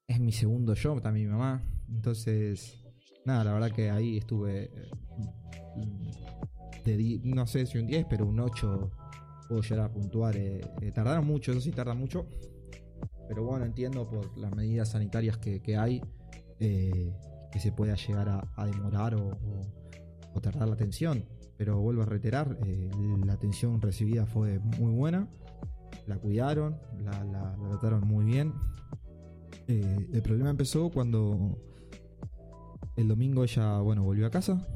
es 0.07 0.21
mi 0.21 0.33
segundo 0.33 0.75
yo, 0.75 1.01
también 1.01 1.27
mi 1.27 1.33
mamá, 1.33 1.63
entonces, 1.89 2.85
nada, 3.25 3.45
la 3.45 3.53
verdad 3.55 3.73
que 3.73 3.91
ahí 3.91 4.19
estuve, 4.19 4.71
de, 6.85 7.21
no 7.25 7.47
sé 7.47 7.67
si 7.67 7.79
un 7.79 7.87
10, 7.87 8.07
pero 8.09 8.27
un 8.27 8.39
8 8.39 8.91
puedo 9.49 9.63
llegar 9.63 9.87
a 9.87 9.93
puntuar, 9.93 10.37
eh, 10.37 10.61
tardaron 10.95 11.27
mucho, 11.27 11.53
eso 11.53 11.61
sí 11.61 11.73
tarda 11.73 11.95
mucho, 11.95 12.29
pero 13.29 13.45
bueno, 13.45 13.65
entiendo 13.65 14.09
por 14.09 14.37
las 14.39 14.55
medidas 14.55 14.91
sanitarias 14.91 15.39
que 15.39 15.77
hay 15.77 16.01
que 17.57 17.61
se 17.61 17.73
pueda 17.73 17.95
llegar 17.95 18.29
a, 18.55 18.67
demorar 18.67 19.15
o, 19.15 19.31
tardar 20.43 20.69
la 20.69 20.75
atención. 20.75 21.25
Pero 21.57 21.81
vuelvo 21.81 22.03
a 22.03 22.05
reiterar, 22.05 22.59
eh, 22.67 22.91
la 23.25 23.33
atención 23.33 23.81
recibida 23.81 24.27
fue 24.27 24.59
muy 24.59 24.93
buena, 24.93 25.27
la 26.07 26.19
cuidaron, 26.19 26.77
la, 27.03 27.57
trataron 27.71 28.07
muy 28.07 28.27
bien. 28.27 28.53
Eh, 29.69 30.09
el 30.13 30.21
problema 30.21 30.51
empezó 30.51 30.91
cuando 30.91 31.57
el 32.95 33.09
domingo 33.09 33.43
ella, 33.43 33.79
bueno, 33.79 34.03
volvió 34.03 34.27
a 34.27 34.31
casa. 34.31 34.69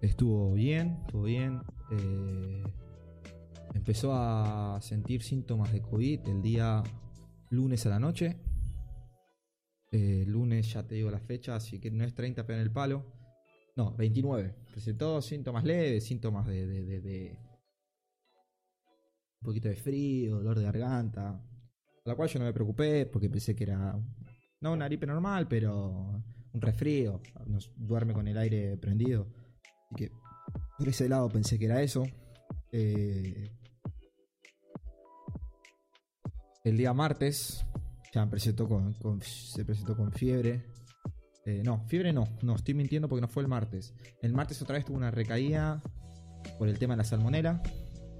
Estuvo 0.00 0.54
bien, 0.54 0.98
estuvo 1.06 1.22
bien. 1.22 1.60
Eh, 1.92 2.64
empezó 3.72 4.14
a 4.14 4.80
sentir 4.80 5.22
síntomas 5.22 5.72
de 5.72 5.80
COVID 5.80 6.26
el 6.26 6.42
día 6.42 6.82
lunes 7.50 7.86
a 7.86 7.90
la 7.90 8.00
noche. 8.00 8.41
Eh, 9.94 10.24
lunes 10.26 10.72
ya 10.72 10.86
te 10.86 10.94
digo 10.94 11.10
la 11.10 11.20
fecha, 11.20 11.54
así 11.54 11.78
que 11.78 11.90
no 11.90 12.02
es 12.02 12.14
30 12.14 12.46
pero 12.46 12.58
en 12.58 12.62
el 12.64 12.72
palo. 12.72 13.04
No, 13.76 13.94
29. 13.94 14.54
Presentó 14.70 15.20
síntomas 15.20 15.64
leves, 15.64 16.04
síntomas 16.04 16.46
de, 16.46 16.66
de, 16.66 17.38
un 19.40 19.44
poquito 19.44 19.68
de 19.68 19.76
frío, 19.76 20.36
dolor 20.36 20.58
de 20.58 20.64
garganta. 20.64 21.28
A 21.30 22.08
la 22.08 22.14
cual 22.16 22.28
yo 22.28 22.38
no 22.38 22.46
me 22.46 22.54
preocupé 22.54 23.06
porque 23.06 23.28
pensé 23.28 23.54
que 23.54 23.64
era 23.64 23.98
no 24.60 24.72
una 24.72 24.86
gripe 24.86 25.06
normal, 25.06 25.46
pero 25.46 26.22
un 26.52 26.60
resfrío. 26.60 27.20
Duerme 27.76 28.14
con 28.14 28.26
el 28.28 28.38
aire 28.38 28.78
prendido. 28.78 29.28
Así 29.86 29.94
que 29.96 30.12
por 30.78 30.88
ese 30.88 31.08
lado 31.08 31.28
pensé 31.28 31.58
que 31.58 31.66
era 31.66 31.82
eso. 31.82 32.04
Eh, 32.72 33.50
el 36.64 36.76
día 36.78 36.94
martes 36.94 37.66
ya 38.12 38.28
presentó 38.28 38.68
con, 38.68 38.94
se 39.22 39.64
presentó 39.64 39.96
con 39.96 40.12
fiebre. 40.12 40.66
Eh, 41.44 41.62
no, 41.64 41.84
fiebre 41.88 42.12
no, 42.12 42.28
no, 42.42 42.54
estoy 42.54 42.74
mintiendo 42.74 43.08
porque 43.08 43.22
no 43.22 43.28
fue 43.28 43.42
el 43.42 43.48
martes. 43.48 43.94
El 44.20 44.32
martes 44.32 44.60
otra 44.62 44.76
vez 44.76 44.84
tuvo 44.84 44.96
una 44.96 45.10
recaída 45.10 45.82
por 46.58 46.68
el 46.68 46.78
tema 46.78 46.94
de 46.94 46.98
la 46.98 47.04
salmonera. 47.04 47.62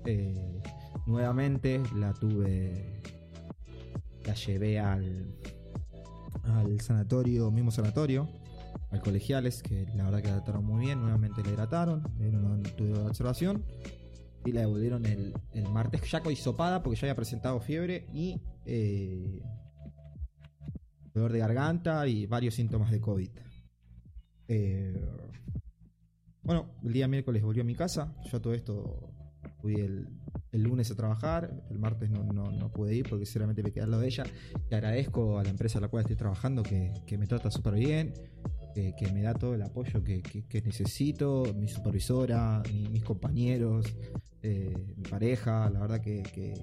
Eh, 0.04 0.62
nuevamente 1.06 1.80
la 1.94 2.12
tuve, 2.14 3.00
la 4.24 4.34
llevé 4.34 4.80
al, 4.80 5.36
al 6.42 6.80
sanatorio, 6.80 7.50
mismo 7.50 7.70
sanatorio. 7.70 8.28
al 8.90 9.00
colegiales, 9.00 9.62
que 9.62 9.86
la 9.94 10.04
verdad 10.04 10.22
que 10.22 10.28
la 10.28 10.36
trataron 10.36 10.64
muy 10.64 10.86
bien. 10.86 11.00
Nuevamente 11.00 11.42
le 11.42 11.50
hidrataron, 11.50 12.02
le 12.18 12.30
dieron 12.30 12.44
un 12.46 12.66
estudio 12.66 12.94
de 12.94 13.06
observación 13.06 13.64
y 14.44 14.52
la 14.52 14.62
devolvieron 14.62 15.06
el, 15.06 15.34
el 15.52 15.68
martes 15.68 16.02
ya 16.10 16.20
con 16.20 16.32
hisopada 16.32 16.82
porque 16.82 16.98
ya 16.98 17.06
había 17.06 17.14
presentado 17.14 17.60
fiebre 17.60 18.06
y 18.12 18.40
eh, 18.66 19.40
dolor 21.14 21.32
de 21.32 21.38
garganta 21.40 22.06
y 22.06 22.26
varios 22.26 22.54
síntomas 22.54 22.90
de 22.90 23.00
COVID. 23.00 23.30
Eh, 24.48 25.00
bueno, 26.42 26.66
el 26.84 26.92
día 26.92 27.08
miércoles 27.08 27.42
volvió 27.42 27.62
a 27.62 27.66
mi 27.66 27.74
casa. 27.74 28.14
Yo 28.30 28.40
todo 28.40 28.54
esto 28.54 29.10
fui 29.60 29.74
el, 29.76 30.08
el 30.50 30.62
lunes 30.62 30.90
a 30.90 30.96
trabajar. 30.96 31.64
El 31.70 31.78
martes 31.78 32.10
no, 32.10 32.24
no, 32.24 32.50
no 32.50 32.70
pude 32.72 32.94
ir 32.94 33.08
porque 33.08 33.24
sinceramente 33.26 33.62
me 33.62 33.70
quedé 33.70 33.86
lado 33.86 34.02
de 34.02 34.08
ella. 34.08 34.24
Le 34.68 34.76
agradezco 34.76 35.38
a 35.38 35.44
la 35.44 35.50
empresa 35.50 35.78
a 35.78 35.80
la 35.82 35.88
cual 35.88 36.02
estoy 36.02 36.16
trabajando 36.16 36.62
que, 36.62 36.92
que 37.06 37.16
me 37.18 37.26
trata 37.26 37.50
súper 37.50 37.74
bien. 37.74 38.12
Que, 38.74 38.94
que 38.98 39.12
me 39.12 39.20
da 39.22 39.34
todo 39.34 39.54
el 39.54 39.60
apoyo 39.62 40.02
que, 40.02 40.22
que- 40.22 40.62
necesito, 40.62 41.44
mi 41.54 41.68
supervisora, 41.68 42.62
mi- 42.72 42.88
mis 42.88 43.04
compañeros, 43.04 43.84
eh, 44.42 44.74
mi 44.96 45.02
pareja, 45.04 45.68
la 45.68 45.80
verdad 45.80 46.00
que 46.00 46.54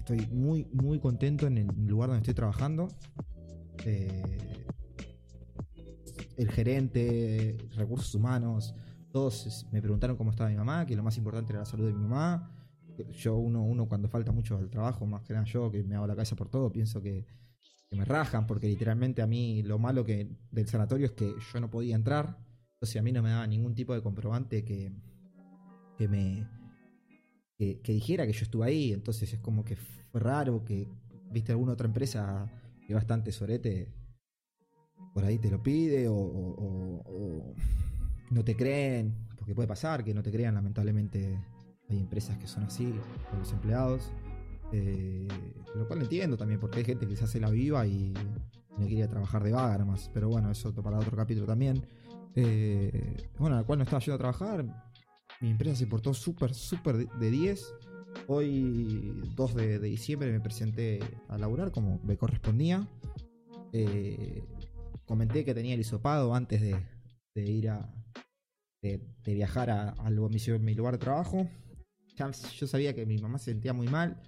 estoy 0.00 0.26
muy, 0.32 0.66
muy 0.72 0.98
contento 0.98 1.46
en 1.46 1.58
el 1.58 1.66
lugar 1.86 2.08
donde 2.08 2.22
estoy 2.22 2.34
trabajando. 2.34 2.88
Eh, 3.84 4.38
el 6.36 6.50
gerente, 6.50 7.56
recursos 7.74 8.14
humanos, 8.14 8.74
todos 9.10 9.66
me 9.72 9.80
preguntaron 9.80 10.16
cómo 10.16 10.30
estaba 10.30 10.50
mi 10.50 10.56
mamá, 10.56 10.84
que 10.84 10.94
lo 10.94 11.02
más 11.02 11.16
importante 11.16 11.52
era 11.52 11.60
la 11.60 11.66
salud 11.66 11.86
de 11.86 11.94
mi 11.94 12.02
mamá. 12.02 12.52
Yo, 13.12 13.36
uno, 13.36 13.62
uno 13.62 13.88
cuando 13.88 14.08
falta 14.08 14.32
mucho 14.32 14.56
al 14.56 14.70
trabajo, 14.70 15.06
más 15.06 15.22
que 15.22 15.32
nada 15.32 15.44
yo, 15.44 15.70
que 15.70 15.82
me 15.84 15.96
hago 15.96 16.06
la 16.06 16.14
cabeza 16.14 16.36
por 16.36 16.48
todo, 16.48 16.70
pienso 16.70 17.02
que, 17.02 17.26
que 17.88 17.96
me 17.96 18.04
rajan, 18.04 18.46
porque 18.46 18.68
literalmente 18.68 19.22
a 19.22 19.26
mí 19.26 19.62
lo 19.62 19.78
malo 19.78 20.04
que 20.04 20.36
del 20.50 20.68
sanatorio 20.68 21.06
es 21.06 21.12
que 21.12 21.34
yo 21.52 21.60
no 21.60 21.70
podía 21.70 21.94
entrar. 21.94 22.38
Entonces 22.74 22.96
a 23.00 23.02
mí 23.02 23.12
no 23.12 23.22
me 23.22 23.30
daba 23.30 23.46
ningún 23.46 23.74
tipo 23.74 23.94
de 23.94 24.02
comprobante 24.02 24.64
que, 24.64 24.92
que 25.96 26.08
me 26.08 26.46
que, 27.56 27.80
que 27.80 27.92
dijera 27.92 28.26
que 28.26 28.32
yo 28.32 28.42
estuve 28.42 28.66
ahí. 28.66 28.92
Entonces 28.92 29.32
es 29.32 29.40
como 29.40 29.64
que 29.64 29.76
fue 29.76 30.20
raro 30.20 30.64
que, 30.64 30.88
viste, 31.30 31.52
alguna 31.52 31.72
otra 31.72 31.86
empresa 31.86 32.50
que 32.86 32.94
bastante 32.94 33.32
sorete 33.32 33.92
por 35.12 35.24
ahí 35.24 35.38
te 35.38 35.50
lo 35.50 35.62
pide 35.62 36.06
o, 36.08 37.54
no 38.30 38.44
te 38.44 38.56
creen, 38.56 39.14
porque 39.36 39.54
puede 39.54 39.68
pasar 39.68 40.04
que 40.04 40.12
no 40.12 40.22
te 40.22 40.30
crean, 40.30 40.54
lamentablemente 40.54 41.38
hay 41.88 41.98
empresas 41.98 42.36
que 42.38 42.46
son 42.46 42.64
así 42.64 42.92
con 43.30 43.38
los 43.38 43.52
empleados. 43.52 44.12
Eh, 44.72 45.28
lo 45.74 45.86
cual 45.86 46.02
entiendo 46.02 46.36
también, 46.36 46.58
porque 46.58 46.78
hay 46.78 46.84
gente 46.84 47.06
que 47.06 47.16
se 47.16 47.24
hace 47.24 47.40
la 47.40 47.50
viva 47.50 47.86
y 47.86 48.12
no 48.76 48.86
quería 48.86 49.08
trabajar 49.08 49.44
de 49.44 49.52
vaga 49.52 49.78
nomás. 49.78 50.10
Pero 50.12 50.28
bueno, 50.28 50.50
eso 50.50 50.74
para 50.74 50.98
otro 50.98 51.16
capítulo 51.16 51.46
también. 51.46 51.86
Eh, 52.34 53.28
bueno, 53.38 53.56
a 53.56 53.60
la 53.60 53.66
cual 53.66 53.78
no 53.78 53.84
estaba 53.84 54.00
yendo 54.00 54.16
a 54.16 54.18
trabajar. 54.18 54.92
Mi 55.40 55.50
empresa 55.50 55.76
se 55.76 55.86
portó 55.86 56.12
súper, 56.14 56.52
súper 56.52 57.08
de 57.08 57.30
10. 57.30 57.74
Hoy, 58.28 59.22
2 59.36 59.54
de, 59.54 59.78
diciembre, 59.78 60.32
me 60.32 60.40
presenté 60.40 61.00
a 61.28 61.38
laburar 61.38 61.70
como 61.70 62.00
me 62.02 62.16
correspondía. 62.16 62.88
Eh, 63.72 64.42
comenté 65.04 65.44
que 65.44 65.54
tenía 65.54 65.74
el 65.74 65.80
hisopado 65.80 66.34
antes 66.34 66.60
de, 66.60 66.82
ir 67.34 67.70
a. 67.70 67.92
de, 68.82 69.00
viajar 69.24 69.70
a, 69.70 69.90
a 69.90 70.10
mi, 70.10 70.74
lugar 70.74 70.94
de 70.94 70.98
trabajo. 70.98 71.48
Yo 72.58 72.66
sabía 72.66 72.94
que 72.94 73.06
mi 73.06 73.18
mamá 73.18 73.38
se 73.38 73.52
sentía 73.52 73.72
muy 73.72 73.88
mal, 73.88 74.20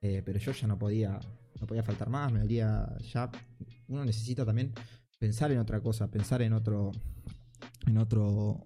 eh, 0.00 0.22
pero 0.24 0.38
yo 0.38 0.52
ya 0.52 0.66
no 0.66 0.78
podía. 0.78 1.18
No 1.60 1.66
podía 1.66 1.82
faltar 1.82 2.08
más, 2.08 2.32
me 2.32 2.40
dolía 2.40 2.96
ya. 3.12 3.30
Uno 3.88 4.04
necesita 4.04 4.44
también 4.44 4.72
pensar 5.18 5.52
en 5.52 5.58
otra 5.58 5.80
cosa, 5.80 6.10
pensar 6.10 6.42
en 6.42 6.52
otro. 6.52 6.92
En 7.86 7.98
otro. 7.98 8.64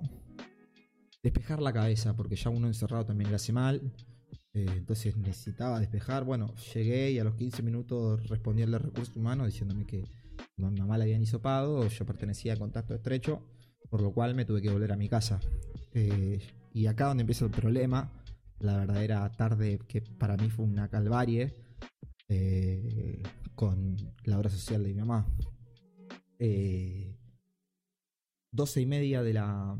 Despejar 1.22 1.60
la 1.60 1.72
cabeza, 1.72 2.14
porque 2.14 2.36
ya 2.36 2.48
uno 2.50 2.68
encerrado 2.68 3.06
también 3.06 3.30
le 3.30 3.36
hace 3.36 3.52
mal. 3.52 3.92
Eh, 4.54 4.66
entonces 4.76 5.16
necesitaba 5.16 5.80
despejar. 5.80 6.24
Bueno, 6.24 6.54
llegué 6.74 7.10
y 7.12 7.18
a 7.18 7.24
los 7.24 7.34
15 7.34 7.62
minutos 7.62 8.28
respondí 8.28 8.62
al 8.62 8.70
de 8.70 8.78
recursos 8.78 9.14
humanos 9.16 9.46
diciéndome 9.46 9.86
que 9.86 10.04
mi 10.56 10.80
mamá 10.80 10.98
la 10.98 11.04
habían 11.04 11.22
hisopado, 11.22 11.86
yo 11.86 12.06
pertenecía 12.06 12.54
a 12.54 12.56
contacto 12.56 12.94
estrecho, 12.94 13.42
por 13.90 14.00
lo 14.02 14.12
cual 14.12 14.34
me 14.34 14.44
tuve 14.44 14.60
que 14.62 14.70
volver 14.70 14.92
a 14.92 14.96
mi 14.96 15.08
casa. 15.08 15.40
Eh, 15.94 16.40
y 16.72 16.86
acá 16.86 17.06
donde 17.06 17.22
empieza 17.22 17.44
el 17.44 17.50
problema, 17.50 18.10
la 18.60 18.76
verdadera 18.76 19.30
tarde 19.32 19.78
que 19.86 20.00
para 20.02 20.36
mí 20.36 20.50
fue 20.50 20.64
una 20.64 20.88
calvarie 20.88 21.54
eh, 22.28 23.22
con 23.54 23.96
la 24.24 24.38
obra 24.38 24.50
social 24.50 24.82
de 24.82 24.88
mi 24.88 24.94
mamá. 24.94 25.26
12 28.50 28.80
y 28.80 28.86
media 28.86 29.22
de 29.22 29.34
la, 29.34 29.78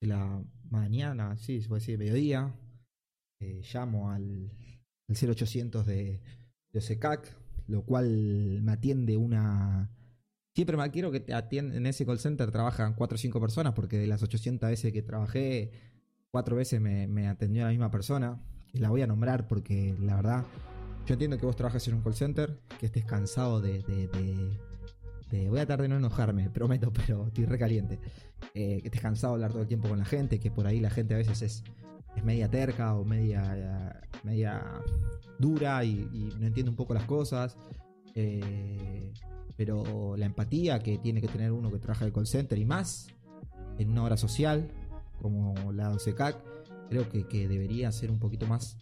de 0.00 0.06
la 0.08 0.42
mañana, 0.70 1.36
sí, 1.36 1.62
se 1.62 1.68
puede 1.68 1.80
decir 1.80 1.98
mediodía, 1.98 2.54
eh, 3.50 3.62
llamo 3.72 4.10
al, 4.10 4.50
al 5.08 5.16
0800 5.16 5.86
de, 5.86 6.20
de 6.72 6.78
OSECAC, 6.78 7.36
lo 7.68 7.84
cual 7.84 8.60
me 8.62 8.72
atiende 8.72 9.16
una... 9.16 9.90
Siempre 10.54 10.76
me 10.76 10.88
quiero 10.90 11.10
que 11.10 11.20
te 11.20 11.34
atienden 11.34 11.78
en 11.78 11.86
ese 11.86 12.06
call 12.06 12.18
center 12.20 12.50
trabajan 12.52 12.94
4 12.94 13.14
o 13.16 13.18
5 13.18 13.40
personas, 13.40 13.72
porque 13.74 13.98
de 13.98 14.06
las 14.06 14.22
800 14.22 14.70
veces 14.70 14.92
que 14.92 15.02
trabajé, 15.02 15.72
4 16.30 16.54
veces 16.56 16.80
me, 16.80 17.08
me 17.08 17.26
atendió 17.26 17.64
la 17.64 17.70
misma 17.70 17.90
persona. 17.90 18.40
Y 18.72 18.78
la 18.78 18.88
voy 18.90 19.02
a 19.02 19.06
nombrar 19.06 19.46
porque 19.48 19.94
la 20.00 20.16
verdad, 20.16 20.44
yo 21.06 21.14
entiendo 21.14 21.38
que 21.38 21.46
vos 21.46 21.56
trabajas 21.56 21.86
en 21.88 21.94
un 21.94 22.02
call 22.02 22.14
center, 22.14 22.60
que 22.78 22.86
estés 22.86 23.04
cansado 23.04 23.60
de- 23.60 23.82
de- 23.82 25.48
voy 25.48 25.58
a 25.58 25.66
tratar 25.66 25.82
de 25.82 25.88
no 25.88 25.96
enojarme, 25.96 26.48
prometo, 26.54 26.92
pero 26.92 27.26
estoy 27.26 27.46
recaliente. 27.46 27.98
Eh, 28.54 28.80
que 28.80 28.88
estés 28.88 29.00
cansado 29.00 29.32
de 29.32 29.36
hablar 29.38 29.50
todo 29.52 29.62
el 29.62 29.68
tiempo 29.68 29.88
con 29.88 29.98
la 29.98 30.04
gente, 30.04 30.38
que 30.38 30.50
por 30.52 30.66
ahí 30.68 30.78
la 30.78 30.90
gente 30.90 31.14
a 31.14 31.16
veces 31.16 31.42
es, 31.42 31.64
es 32.16 32.24
media 32.24 32.50
terca 32.50 32.94
o 32.94 33.04
media, 33.04 34.02
media 34.22 34.82
dura 35.38 35.84
y, 35.84 36.08
no 36.38 36.46
entiende 36.46 36.70
un 36.70 36.76
poco 36.76 36.94
las 36.94 37.04
cosas. 37.04 37.56
Eh, 38.14 39.12
pero 39.56 40.16
la 40.16 40.26
empatía 40.26 40.80
que 40.80 40.98
tiene 40.98 41.20
que 41.20 41.28
tener 41.28 41.52
uno 41.52 41.70
que 41.70 41.78
trabaja 41.78 42.04
el 42.04 42.12
call 42.12 42.26
center 42.26 42.58
y 42.58 42.64
más 42.64 43.08
en 43.78 43.90
una 43.90 44.02
hora 44.02 44.16
social 44.16 44.68
como 45.20 45.72
la 45.72 45.88
de 45.88 45.96
OCECAC, 45.96 46.36
creo 46.90 47.08
que, 47.08 47.26
que 47.26 47.48
debería 47.48 47.90
ser 47.92 48.10
un 48.10 48.18
poquito 48.18 48.46
más 48.46 48.76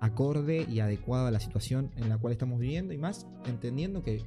acorde 0.00 0.64
y 0.68 0.80
adecuado 0.80 1.26
a 1.26 1.30
la 1.30 1.40
situación 1.40 1.90
en 1.96 2.08
la 2.08 2.18
cual 2.18 2.32
estamos 2.32 2.60
viviendo 2.60 2.92
y 2.92 2.98
más 2.98 3.26
entendiendo 3.46 4.02
que, 4.02 4.22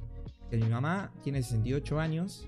que 0.50 0.58
mi 0.58 0.68
mamá 0.68 1.12
tiene 1.22 1.42
68 1.42 1.98
años 1.98 2.46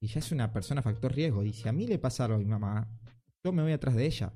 y 0.00 0.06
ya 0.06 0.20
es 0.20 0.30
una 0.30 0.52
persona 0.52 0.82
factor 0.82 1.12
riesgo 1.12 1.42
y 1.42 1.52
si 1.52 1.68
a 1.68 1.72
mí 1.72 1.86
le 1.86 1.98
pasa 1.98 2.24
algo 2.24 2.36
a 2.36 2.38
mi 2.38 2.44
mamá, 2.44 2.88
yo 3.44 3.52
me 3.52 3.62
voy 3.62 3.72
atrás 3.72 3.94
de 3.94 4.06
ella. 4.06 4.32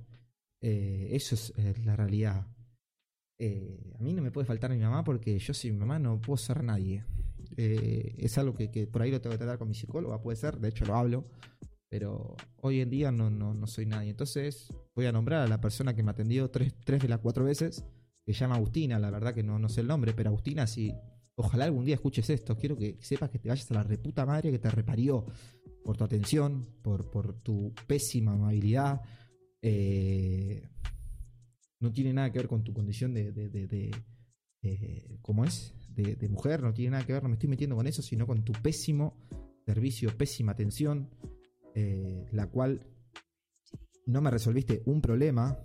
Eh, 0.61 1.09
eso 1.13 1.35
es 1.35 1.53
eh, 1.57 1.75
la 1.85 1.97
realidad. 1.97 2.47
Eh, 3.39 3.93
a 3.99 4.03
mí 4.03 4.13
no 4.13 4.23
me 4.23 4.31
puede 4.31 4.47
faltar 4.47 4.71
mi 4.71 4.79
mamá 4.79 5.03
porque 5.03 5.39
yo 5.39 5.55
sin 5.55 5.75
mi 5.75 5.81
mamá 5.81 5.99
no 5.99 6.21
puedo 6.21 6.37
ser 6.37 6.63
nadie. 6.63 7.05
Es 7.57 8.39
algo 8.39 8.55
que, 8.55 8.87
por 8.87 9.03
ahí 9.03 9.11
lo 9.11 9.21
tengo 9.21 9.35
que 9.35 9.39
tratar 9.39 9.59
con 9.59 9.69
mi 9.69 9.75
psicóloga, 9.75 10.23
puede 10.23 10.37
ser, 10.37 10.59
de 10.59 10.69
hecho 10.69 10.87
lo 10.87 10.95
hablo, 10.95 11.27
pero 11.91 12.37
hoy 12.57 12.81
en 12.81 12.89
día 12.89 13.13
no, 13.13 13.29
no, 13.29 13.53
no 13.53 13.67
soy 13.67 13.85
nadie. 13.87 14.11
Entonces 14.11 14.73
voy 14.95 15.07
a 15.07 15.13
nombrar 15.13 15.43
a 15.43 15.49
la 15.49 15.61
persona 15.61 15.95
que 15.95 16.03
me 16.03 16.13
atendió 16.13 16.49
tres, 16.51 16.75
tres 16.85 17.03
de 17.03 17.09
las 17.09 17.19
cuatro 17.19 17.45
veces, 17.45 17.85
que 18.25 18.33
se 18.33 18.41
llama 18.41 18.57
Agustina, 18.57 18.99
la 18.99 19.11
verdad 19.11 19.35
que 19.35 19.43
no, 19.43 19.59
no 19.59 19.69
sé 19.69 19.83
el 19.83 19.89
nombre, 19.89 20.15
pero 20.15 20.31
Agustina, 20.31 20.67
si 20.67 20.95
ojalá 21.35 21.65
algún 21.65 21.85
día 21.85 21.97
escuches 21.97 22.31
esto, 22.31 22.57
quiero 22.57 22.77
que 22.77 22.97
sepas 23.01 23.31
que 23.31 23.39
te 23.39 23.49
vayas 23.49 23.71
a 23.71 23.75
la 23.75 23.83
reputa 23.83 24.25
madre 24.25 24.51
que 24.51 24.59
te 24.59 24.71
reparió 24.71 25.27
por 25.85 25.97
tu 25.97 26.05
atención, 26.05 26.67
por, 26.83 27.11
por 27.11 27.35
tu 27.43 27.75
pésima 27.87 28.33
amabilidad. 28.33 29.01
Eh, 29.63 30.69
no 31.81 31.93
tiene 31.93 32.13
nada 32.13 32.31
que 32.31 32.39
ver 32.39 32.49
con 32.49 32.63
tu 32.65 32.73
condición 32.73 33.15
de, 33.15 33.33
de, 33.33 33.49
de- 33.49 35.19
¿cómo 35.23 35.45
es? 35.45 35.75
De, 35.89 36.17
de 36.17 36.29
mujer, 36.29 36.63
no 36.63 36.73
tiene 36.75 36.91
nada 36.93 37.07
que 37.07 37.13
ver, 37.15 37.23
no 37.23 37.29
me 37.31 37.35
estoy 37.35 37.49
metiendo 37.49 37.77
con 37.77 37.87
eso, 37.87 38.03
sino 38.03 38.27
con 38.27 38.45
tu 38.45 38.53
pésimo 38.53 39.17
servicio, 39.65 40.17
pésima 40.17 40.53
atención, 40.53 41.09
eh, 41.75 42.27
la 42.33 42.47
cual 42.49 42.87
no 44.07 44.21
me 44.21 44.31
resolviste 44.31 44.83
un 44.87 45.01
problema. 45.01 45.59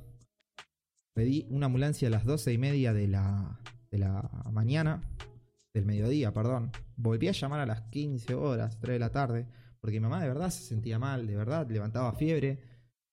Pedí 1.13 1.45
una 1.49 1.67
ambulancia 1.67 2.07
a 2.07 2.11
las 2.11 2.25
doce 2.25 2.51
y 2.53 2.57
media 2.57 2.93
de 2.93 3.07
la, 3.07 3.59
de 3.91 3.97
la 3.97 4.21
mañana, 4.51 5.09
del 5.73 5.85
mediodía, 5.85 6.33
perdón. 6.33 6.71
Volví 6.97 7.27
a 7.27 7.31
llamar 7.33 7.59
a 7.61 7.65
las 7.65 7.81
15 7.89 8.33
horas, 8.35 8.79
3 8.79 8.95
de 8.95 8.99
la 8.99 9.11
tarde, 9.11 9.47
porque 9.79 9.97
mi 9.99 10.03
mamá 10.03 10.21
de 10.21 10.27
verdad 10.27 10.49
se 10.49 10.63
sentía 10.63 10.99
mal, 10.99 11.27
de 11.27 11.35
verdad, 11.35 11.69
levantaba 11.69 12.13
fiebre, 12.13 12.59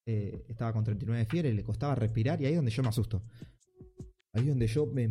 eh, 0.06 0.44
estaba 0.48 0.72
con 0.72 0.84
39 0.84 1.24
de 1.24 1.30
fiebre, 1.30 1.54
le 1.54 1.62
costaba 1.62 1.94
respirar 1.94 2.40
y 2.40 2.46
ahí 2.46 2.52
es 2.52 2.58
donde 2.58 2.70
yo 2.70 2.82
me 2.82 2.88
asusto. 2.88 3.22
Ahí 4.34 4.42
es 4.42 4.48
donde 4.48 4.66
yo 4.66 4.86
me, 4.86 5.04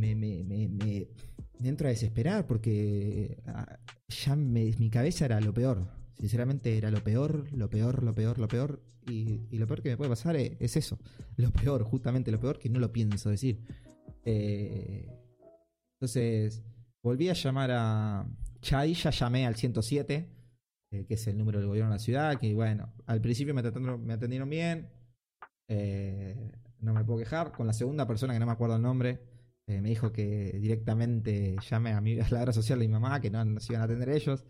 entro 1.64 1.88
a 1.88 1.92
desesperar 1.92 2.48
porque 2.48 3.42
ah, 3.46 3.80
ya 4.08 4.36
mi 4.36 4.90
cabeza 4.90 5.26
era 5.26 5.40
lo 5.40 5.54
peor. 5.54 6.02
Sinceramente 6.22 6.78
era 6.78 6.92
lo 6.92 7.04
peor, 7.04 7.52
lo 7.52 7.68
peor, 7.68 8.04
lo 8.04 8.14
peor, 8.14 8.38
lo 8.38 8.48
peor. 8.48 8.84
Y, 9.08 9.58
lo 9.58 9.66
peor 9.66 9.82
que 9.82 9.90
me 9.90 9.98
puede 9.98 10.12
pasar 10.12 10.36
es, 10.36 10.52
es 10.60 10.78
eso. 10.78 11.00
Lo 11.36 11.52
peor, 11.52 11.84
justamente 11.84 12.32
lo 12.32 12.40
peor 12.40 12.60
que 12.60 12.70
no 12.70 12.80
lo 12.80 12.94
pienso 12.94 13.32
decir. 13.32 13.60
Eh, 14.24 15.08
entonces, 15.96 16.64
volví 17.02 17.30
a 17.30 17.34
llamar 17.34 17.72
a... 17.72 18.30
Ya 18.62 18.86
ya 18.86 19.10
llamé 19.10 19.48
al 19.48 19.56
107. 19.56 20.30
Que 20.92 21.14
es 21.14 21.28
el 21.28 21.38
número 21.38 21.60
del 21.60 21.68
gobierno 21.68 21.92
de 21.92 21.96
la 21.96 22.00
ciudad, 22.00 22.38
que 22.38 22.54
bueno, 22.54 22.94
al 23.06 23.22
principio 23.22 23.54
me, 23.54 23.64
me 23.64 24.14
atendieron 24.14 24.50
bien, 24.50 24.90
no 26.80 26.94
me 26.94 27.04
puedo 27.06 27.20
quejar. 27.20 27.52
Con 27.52 27.66
la 27.66 27.74
segunda 27.74 28.06
persona, 28.06 28.34
que 28.34 28.40
no 28.40 28.46
me 28.46 28.52
acuerdo 28.52 28.76
el 28.76 28.82
nombre, 28.82 29.20
me 29.68 29.90
dijo 29.90 30.12
que 30.12 30.58
directamente 30.60 31.56
llame 31.70 31.94
a, 31.94 32.02
mi, 32.02 32.20
a 32.20 32.28
la 32.30 32.42
obra 32.42 32.54
social 32.54 32.80
de 32.80 32.88
mi 32.88 32.94
mamá, 32.94 33.22
que 33.22 33.30
no 33.30 33.44
nos 33.46 33.70
iban 33.70 33.82
a 33.82 33.86
atender 33.86 34.10
ellos. 34.10 34.44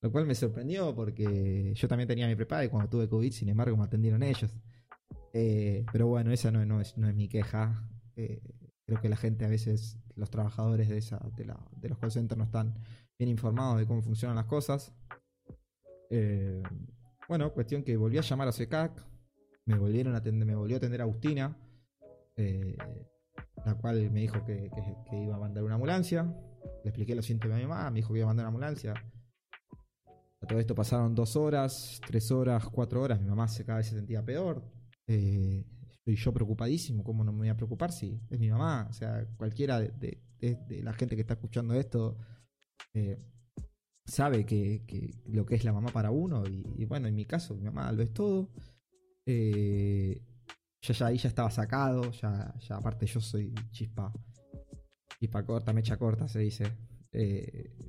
Lo 0.00 0.12
cual 0.12 0.26
me 0.26 0.34
sorprendió 0.34 0.94
porque 0.94 1.72
yo 1.74 1.88
también 1.88 2.06
tenía 2.06 2.28
mi 2.28 2.36
prepago 2.36 2.62
y 2.62 2.68
cuando 2.68 2.88
tuve 2.88 3.08
COVID, 3.08 3.32
sin 3.32 3.48
embargo, 3.48 3.76
me 3.76 3.84
atendieron 3.84 4.22
ellos. 4.22 4.56
Eh, 5.32 5.84
pero 5.92 6.06
bueno, 6.06 6.30
esa 6.30 6.50
no, 6.52 6.64
no, 6.64 6.80
es, 6.80 6.96
no 6.96 7.08
es 7.08 7.14
mi 7.16 7.28
queja. 7.28 7.84
Eh, 8.14 8.40
creo 8.86 9.00
que 9.00 9.08
la 9.08 9.16
gente 9.16 9.44
a 9.44 9.48
veces, 9.48 9.98
los 10.14 10.30
trabajadores 10.30 10.88
de, 10.88 10.98
esa, 10.98 11.18
de, 11.36 11.46
la, 11.46 11.58
de 11.76 11.88
los 11.88 11.98
call 11.98 12.12
centers 12.12 12.38
no 12.38 12.44
están 12.44 12.74
bien 13.18 13.28
informados 13.28 13.78
de 13.78 13.86
cómo 13.86 14.00
funcionan 14.02 14.36
las 14.36 14.46
cosas. 14.46 14.92
Eh, 16.10 16.62
bueno, 17.28 17.52
cuestión 17.52 17.82
que 17.82 17.96
volví 17.96 18.18
a 18.18 18.22
llamar 18.22 18.48
a 18.48 18.52
SECAC, 18.52 19.04
me 19.66 19.78
volvieron 19.78 20.14
a 20.14 20.18
atender, 20.18 20.46
me 20.46 20.54
volvió 20.54 20.76
a 20.76 20.78
atender 20.78 21.02
Agustina, 21.02 21.56
la 23.66 23.74
cual 23.74 24.10
me 24.10 24.20
dijo 24.20 24.44
que, 24.44 24.70
iba 25.12 25.36
a 25.36 25.38
mandar 25.38 25.64
una 25.64 25.74
ambulancia. 25.74 26.22
Le 26.84 26.90
expliqué 26.90 27.14
los 27.14 27.26
síntomas 27.26 27.56
a 27.56 27.60
mi 27.60 27.66
mamá, 27.66 27.90
me 27.90 27.96
dijo 27.96 28.12
que 28.12 28.20
iba 28.20 28.26
a 28.26 28.28
mandar 28.28 28.44
una 28.44 28.48
ambulancia. 28.48 28.94
A 30.40 30.46
todo 30.46 30.58
esto 30.60 30.74
pasaron 30.74 31.14
dos 31.14 31.36
horas, 31.36 32.00
tres 32.06 32.30
horas, 32.30 32.64
cuatro 32.68 33.02
horas. 33.02 33.20
Mi 33.20 33.28
mamá 33.28 33.46
cada 33.66 33.78
vez 33.78 33.88
se 33.88 33.96
sentía 33.96 34.24
peor. 34.24 34.64
Eh, 35.06 35.66
yo 36.06 36.32
preocupadísimo. 36.32 37.02
¿Cómo 37.04 37.24
no 37.24 37.32
me 37.32 37.38
voy 37.38 37.48
a 37.48 37.56
preocupar 37.56 37.92
si 37.92 38.20
es 38.30 38.38
mi 38.38 38.48
mamá? 38.48 38.86
O 38.88 38.92
sea, 38.92 39.26
cualquiera 39.36 39.80
de, 39.80 40.22
la 40.82 40.92
gente 40.92 41.16
que 41.16 41.22
está 41.22 41.34
escuchando 41.34 41.74
esto 41.74 42.16
eh, 42.94 43.18
sabe 44.08 44.44
que, 44.44 45.14
lo 45.26 45.46
que 45.46 45.54
es 45.54 45.64
la 45.64 45.72
mamá 45.72 45.90
para 45.90 46.10
uno. 46.10 46.44
Y, 46.46 46.84
bueno, 46.84 47.08
en 47.08 47.14
mi 47.14 47.24
caso, 47.24 47.54
mi 47.54 47.64
mamá 47.64 47.92
lo 47.92 48.02
es 48.02 48.12
todo. 48.12 48.50
Eh, 49.26 50.20
ya, 50.80 50.94
ya 50.94 51.06
ahí 51.06 51.18
ya 51.18 51.28
estaba 51.28 51.50
sacado. 51.50 52.10
Ya, 52.12 52.54
ya 52.60 52.76
aparte 52.76 53.06
yo 53.06 53.20
soy 53.20 53.54
chispa. 53.70 54.12
Chispa 55.20 55.44
corta, 55.44 55.72
mecha 55.72 55.96
corta 55.96 56.26
se 56.28 56.40
dice. 56.40 56.64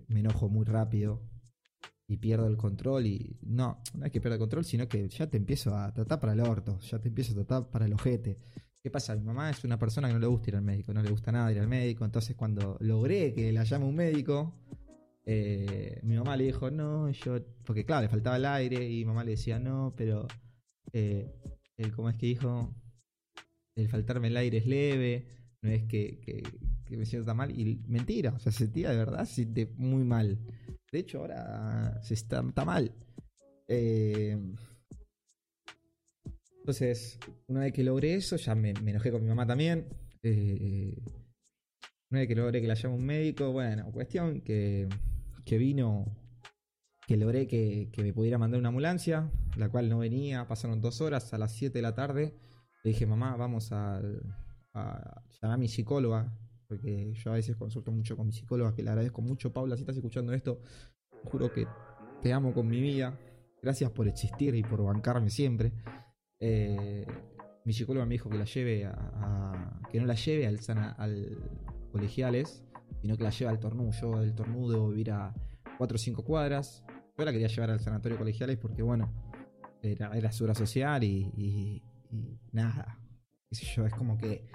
me 0.07 0.19
enojo 0.19 0.49
muy 0.49 0.65
rápido 0.65 1.21
y 2.09 2.17
pierdo 2.17 2.47
el 2.47 2.57
control 2.57 3.05
y 3.05 3.37
no, 3.43 3.83
no 3.93 4.05
es 4.05 4.11
que 4.11 4.19
pierda 4.19 4.35
el 4.35 4.39
control, 4.39 4.65
sino 4.65 4.87
que 4.87 5.07
ya 5.07 5.27
te 5.29 5.37
empiezo 5.37 5.75
a 5.77 5.93
tratar 5.93 6.19
para 6.19 6.33
el 6.33 6.39
orto, 6.39 6.79
ya 6.79 6.97
te 6.99 7.09
empiezo 7.09 7.33
a 7.33 7.35
tratar 7.35 7.69
para 7.69 7.85
el 7.85 7.93
ojete. 7.93 8.35
¿Qué 8.81 8.89
pasa? 8.89 9.15
Mi 9.15 9.23
mamá 9.23 9.51
es 9.51 9.63
una 9.63 9.77
persona 9.77 10.07
que 10.07 10.15
no 10.15 10.19
le 10.19 10.25
gusta 10.25 10.49
ir 10.49 10.55
al 10.55 10.63
médico, 10.63 10.91
no 10.91 11.03
le 11.03 11.11
gusta 11.11 11.31
nada 11.31 11.51
ir 11.51 11.59
al 11.59 11.67
médico, 11.67 12.05
entonces 12.05 12.35
cuando 12.35 12.77
logré 12.79 13.33
que 13.33 13.51
la 13.51 13.63
llame 13.63 13.85
un 13.85 13.95
médico, 13.95 14.55
eh, 15.25 15.99
mi 16.03 16.15
mamá 16.15 16.35
le 16.37 16.45
dijo, 16.45 16.71
no, 16.71 17.09
yo, 17.11 17.37
porque 17.65 17.85
claro, 17.85 18.03
le 18.03 18.09
faltaba 18.09 18.37
el 18.37 18.45
aire 18.45 18.89
y 18.89 18.99
mi 18.99 19.05
mamá 19.05 19.23
le 19.23 19.31
decía, 19.31 19.59
no, 19.59 19.93
pero, 19.95 20.27
eh, 20.93 21.31
el, 21.77 21.91
¿cómo 21.95 22.09
es 22.09 22.15
que 22.15 22.25
dijo? 22.25 22.73
El 23.75 23.89
faltarme 23.89 24.27
el 24.27 24.37
aire 24.37 24.57
es 24.57 24.65
leve, 24.65 25.27
no 25.61 25.69
es 25.69 25.83
que, 25.83 26.43
me 26.89 27.05
siento 27.05 27.27
tan 27.27 27.37
mal, 27.37 27.51
y 27.57 27.81
mentira, 27.87 28.33
o 28.33 28.39
sea, 28.39 28.51
se 28.51 28.59
sentía 28.65 28.89
de 28.89 28.97
verdad, 28.97 29.25
se 29.25 29.35
siente 29.35 29.67
muy 29.77 30.03
mal. 30.03 30.39
De 30.91 30.99
hecho, 30.99 31.19
ahora 31.19 32.01
se 32.01 32.15
está, 32.15 32.41
mal. 32.41 32.91
Eh, 33.67 34.37
entonces, 36.59 37.19
una 37.47 37.61
vez 37.61 37.73
que 37.73 37.83
logré 37.83 38.15
eso, 38.15 38.35
ya 38.35 38.55
me, 38.55 38.71
enojé 38.71 39.11
con 39.11 39.21
mi 39.21 39.29
mamá 39.29 39.45
también. 39.45 39.87
Eh, 40.23 40.97
una 42.11 42.21
vez 42.21 42.27
que 42.27 42.35
logré 42.35 42.61
que 42.61 42.67
la 42.67 42.73
llame 42.73 42.95
un 42.95 43.05
médico, 43.05 43.51
bueno, 43.51 43.91
cuestión 43.91 44.41
que, 44.41 44.87
que 45.49 45.57
vino, 45.57 46.05
que 47.07 47.17
logré 47.17 47.47
que, 47.47 47.89
me 47.97 48.13
pudiera 48.13 48.37
mandar 48.37 48.59
una 48.59 48.69
ambulancia, 48.69 49.31
la 49.57 49.67
cual 49.67 49.89
no 49.89 49.97
venía, 49.97 50.47
pasaron 50.47 50.79
dos 50.79 51.01
horas, 51.01 51.33
a 51.33 51.39
las 51.39 51.55
7 51.55 51.75
de 51.75 51.81
la 51.81 51.95
tarde, 51.95 52.35
le 52.83 52.91
dije, 52.91 53.07
mamá, 53.07 53.35
vamos 53.35 53.71
a, 53.71 53.97
a 54.75 55.23
llamar 55.41 55.55
a 55.55 55.57
mi 55.57 55.67
psicóloga, 55.67 56.31
porque 56.67 57.15
yo 57.15 57.31
a 57.31 57.33
veces 57.33 57.55
consulto 57.55 57.91
mucho 57.91 58.15
con 58.15 58.27
mi 58.27 58.31
psicóloga, 58.31 58.75
que 58.75 58.83
le 58.83 58.91
agradezco 58.91 59.23
mucho. 59.23 59.51
Paula, 59.51 59.75
si 59.75 59.81
estás 59.81 59.95
escuchando 59.95 60.33
esto, 60.33 60.61
juro 61.23 61.51
que 61.51 61.65
te 62.21 62.31
amo 62.31 62.53
con 62.53 62.67
mi 62.67 62.79
vida. 62.79 63.19
Gracias 63.59 63.89
por 63.89 64.07
existir 64.07 64.53
y 64.53 64.61
por 64.61 64.83
bancarme 64.83 65.31
siempre. 65.31 65.73
Eh, 66.39 67.07
mi 67.65 67.73
psicóloga 67.73 68.05
me 68.05 68.13
dijo 68.13 68.29
que 68.29 68.37
la 68.37 68.45
lleve 68.45 68.85
a, 68.85 69.81
que 69.91 69.99
no 69.99 70.05
la 70.05 70.13
lleve 70.13 70.45
al, 70.45 70.59
al 70.97 71.37
colegiales, 71.91 72.63
sino 73.01 73.17
que 73.17 73.23
la 73.23 73.29
lleve 73.29 73.51
al 73.51 73.59
tornudo. 73.59 73.91
Yo 73.91 74.19
del 74.19 74.35
tornudo 74.35 74.73
debo 74.73 74.89
vivir 74.89 75.11
a 75.11 75.33
4 75.77 75.95
o 75.95 75.97
5 75.97 76.23
cuadras. 76.23 76.83
Yo 77.17 77.25
la 77.25 77.31
quería 77.31 77.47
llevar 77.47 77.71
al 77.71 77.79
sanatorio 77.79 78.17
colegiales 78.17 78.57
porque, 78.57 78.81
bueno, 78.81 79.11
era, 79.81 80.11
era 80.15 80.31
su 80.31 80.47
social 80.53 81.03
y, 81.03 81.83
nada. 82.51 82.99
Yo, 83.51 83.85
es 83.85 83.93
como 83.93 84.17
que 84.17 84.47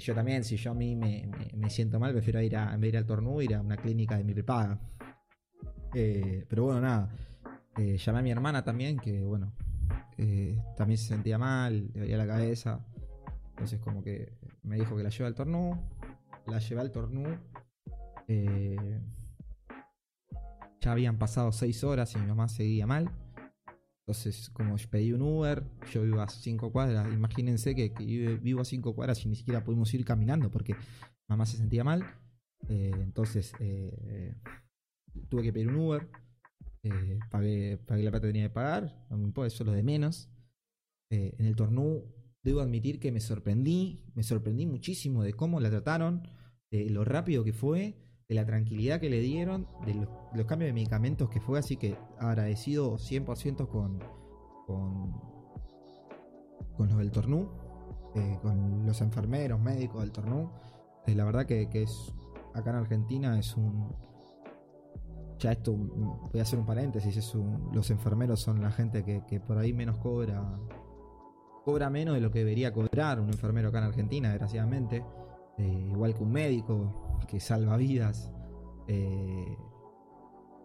yo 0.00 0.14
también, 0.14 0.42
si 0.44 0.56
yo 0.56 0.72
a 0.72 0.74
mí 0.74 0.96
me, 0.96 1.70
siento 1.70 2.00
mal, 2.00 2.12
prefiero 2.12 2.40
ir 2.40 2.56
a, 2.56 2.74
en 2.74 2.80
vez 2.80 2.88
ir 2.88 2.98
al 2.98 3.06
tornú, 3.06 3.40
ir 3.40 3.54
a 3.54 3.60
una 3.60 3.76
clínica 3.76 4.16
de 4.16 4.24
mi 4.24 4.34
prepaga. 4.34 4.80
Eh, 5.94 6.44
pero 6.48 6.64
bueno, 6.64 6.80
nada. 6.80 7.10
Eh, 7.76 7.96
llamé 7.96 8.18
a 8.18 8.22
mi 8.22 8.30
hermana 8.30 8.64
también, 8.64 8.98
que 8.98 9.22
bueno, 9.22 9.54
eh, 10.18 10.60
también 10.76 10.98
se 10.98 11.06
sentía 11.06 11.38
mal, 11.38 11.90
le 11.92 12.00
dolía 12.00 12.16
la 12.16 12.26
cabeza. 12.26 12.84
Entonces 13.50 13.80
como 13.80 14.02
que 14.02 14.32
me 14.64 14.76
dijo 14.76 14.96
que 14.96 15.04
la 15.04 15.10
lleve 15.10 15.26
al 15.26 15.34
tornú. 15.34 15.80
La 16.46 16.58
llevé 16.58 16.80
al 16.80 16.90
tornú. 16.90 17.24
Ya 20.80 20.92
habían 20.92 21.18
pasado 21.18 21.52
seis 21.52 21.82
horas 21.84 22.14
y 22.14 22.18
mi 22.18 22.26
mamá 22.26 22.48
seguía 22.48 22.86
mal. 22.86 23.10
Entonces, 24.06 24.50
como 24.50 24.76
pedí 24.90 25.12
un 25.12 25.22
Uber, 25.22 25.64
yo 25.90 26.02
vivo 26.02 26.20
a 26.20 26.28
5 26.28 26.70
cuadras. 26.70 27.10
Imagínense 27.10 27.74
que, 27.74 27.88
vivo 28.42 28.60
a 28.60 28.64
5 28.66 28.94
cuadras 28.94 29.24
y 29.24 29.28
ni 29.30 29.34
siquiera 29.34 29.64
pudimos 29.64 29.94
ir 29.94 30.04
caminando 30.04 30.50
porque 30.50 30.76
mamá 31.26 31.46
se 31.46 31.56
sentía 31.56 31.84
mal. 31.84 32.04
Eh, 32.68 32.92
entonces, 32.98 33.54
eh, 33.60 34.34
tuve 35.30 35.42
que 35.42 35.54
pedir 35.54 35.68
un 35.68 35.76
Uber. 35.76 36.06
Eh, 36.82 37.18
pagué, 37.30 37.80
la 37.88 38.10
plata 38.10 38.20
que 38.20 38.32
tenía 38.32 38.48
que 38.48 38.54
pagar. 38.54 39.06
Eso 39.10 39.44
es 39.44 39.60
lo 39.60 39.72
de 39.72 39.82
menos. 39.82 40.28
en 41.08 41.46
el 41.46 41.56
tornú, 41.56 42.04
debo 42.42 42.60
admitir 42.60 43.00
que 43.00 43.10
me 43.10 43.20
sorprendí. 43.20 44.04
Me 44.14 44.22
sorprendí 44.22 44.66
muchísimo 44.66 45.22
de 45.22 45.32
cómo 45.32 45.60
la 45.60 45.70
trataron, 45.70 46.28
de 46.70 46.90
lo 46.90 47.06
rápido 47.06 47.42
que 47.42 47.54
fue 47.54 48.03
de 48.28 48.34
la 48.34 48.46
tranquilidad 48.46 49.00
que 49.00 49.10
le 49.10 49.20
dieron, 49.20 49.66
de 49.84 49.94
los, 49.94 50.46
cambios 50.46 50.68
de 50.68 50.72
medicamentos 50.72 51.28
que 51.28 51.40
fue, 51.40 51.58
así 51.58 51.76
que 51.76 51.96
agradecido 52.18 52.96
100% 52.96 53.68
con, 53.68 53.98
con, 54.66 55.12
con 56.76 56.88
los 56.88 56.98
del 56.98 57.10
Tornú, 57.10 57.48
eh, 58.14 58.38
con 58.42 58.86
los 58.86 59.00
enfermeros, 59.00 59.60
médicos 59.60 60.00
del 60.02 60.12
Tornú. 60.12 60.50
Eh, 61.06 61.14
la 61.14 61.24
verdad 61.24 61.46
que, 61.46 61.68
es 61.72 62.14
acá 62.54 62.70
en 62.70 62.76
Argentina 62.76 63.38
es 63.38 63.56
un... 63.56 63.94
Ya 65.38 65.52
esto, 65.52 65.74
voy 65.74 66.38
a 66.38 66.42
hacer 66.42 66.58
un 66.58 66.64
paréntesis, 66.64 67.16
es 67.16 67.34
los 67.72 67.90
enfermeros 67.90 68.40
son 68.40 68.62
la 68.62 68.70
gente 68.70 69.04
que, 69.04 69.40
por 69.40 69.58
ahí 69.58 69.72
menos 69.72 69.98
cobra, 69.98 70.42
cobra 71.64 71.90
menos 71.90 72.14
de 72.14 72.20
lo 72.20 72.30
que 72.30 72.38
debería 72.38 72.72
cobrar 72.72 73.20
un 73.20 73.28
enfermero 73.28 73.68
acá 73.68 73.78
en 73.78 73.84
Argentina, 73.84 74.30
desgraciadamente. 74.30 75.04
Eh, 75.58 75.88
igual 75.90 76.14
que 76.14 76.22
un 76.22 76.32
médico, 76.32 77.03
que 77.28 77.40
salva 77.40 77.76
vidas. 77.76 78.30
Eh, 78.88 79.56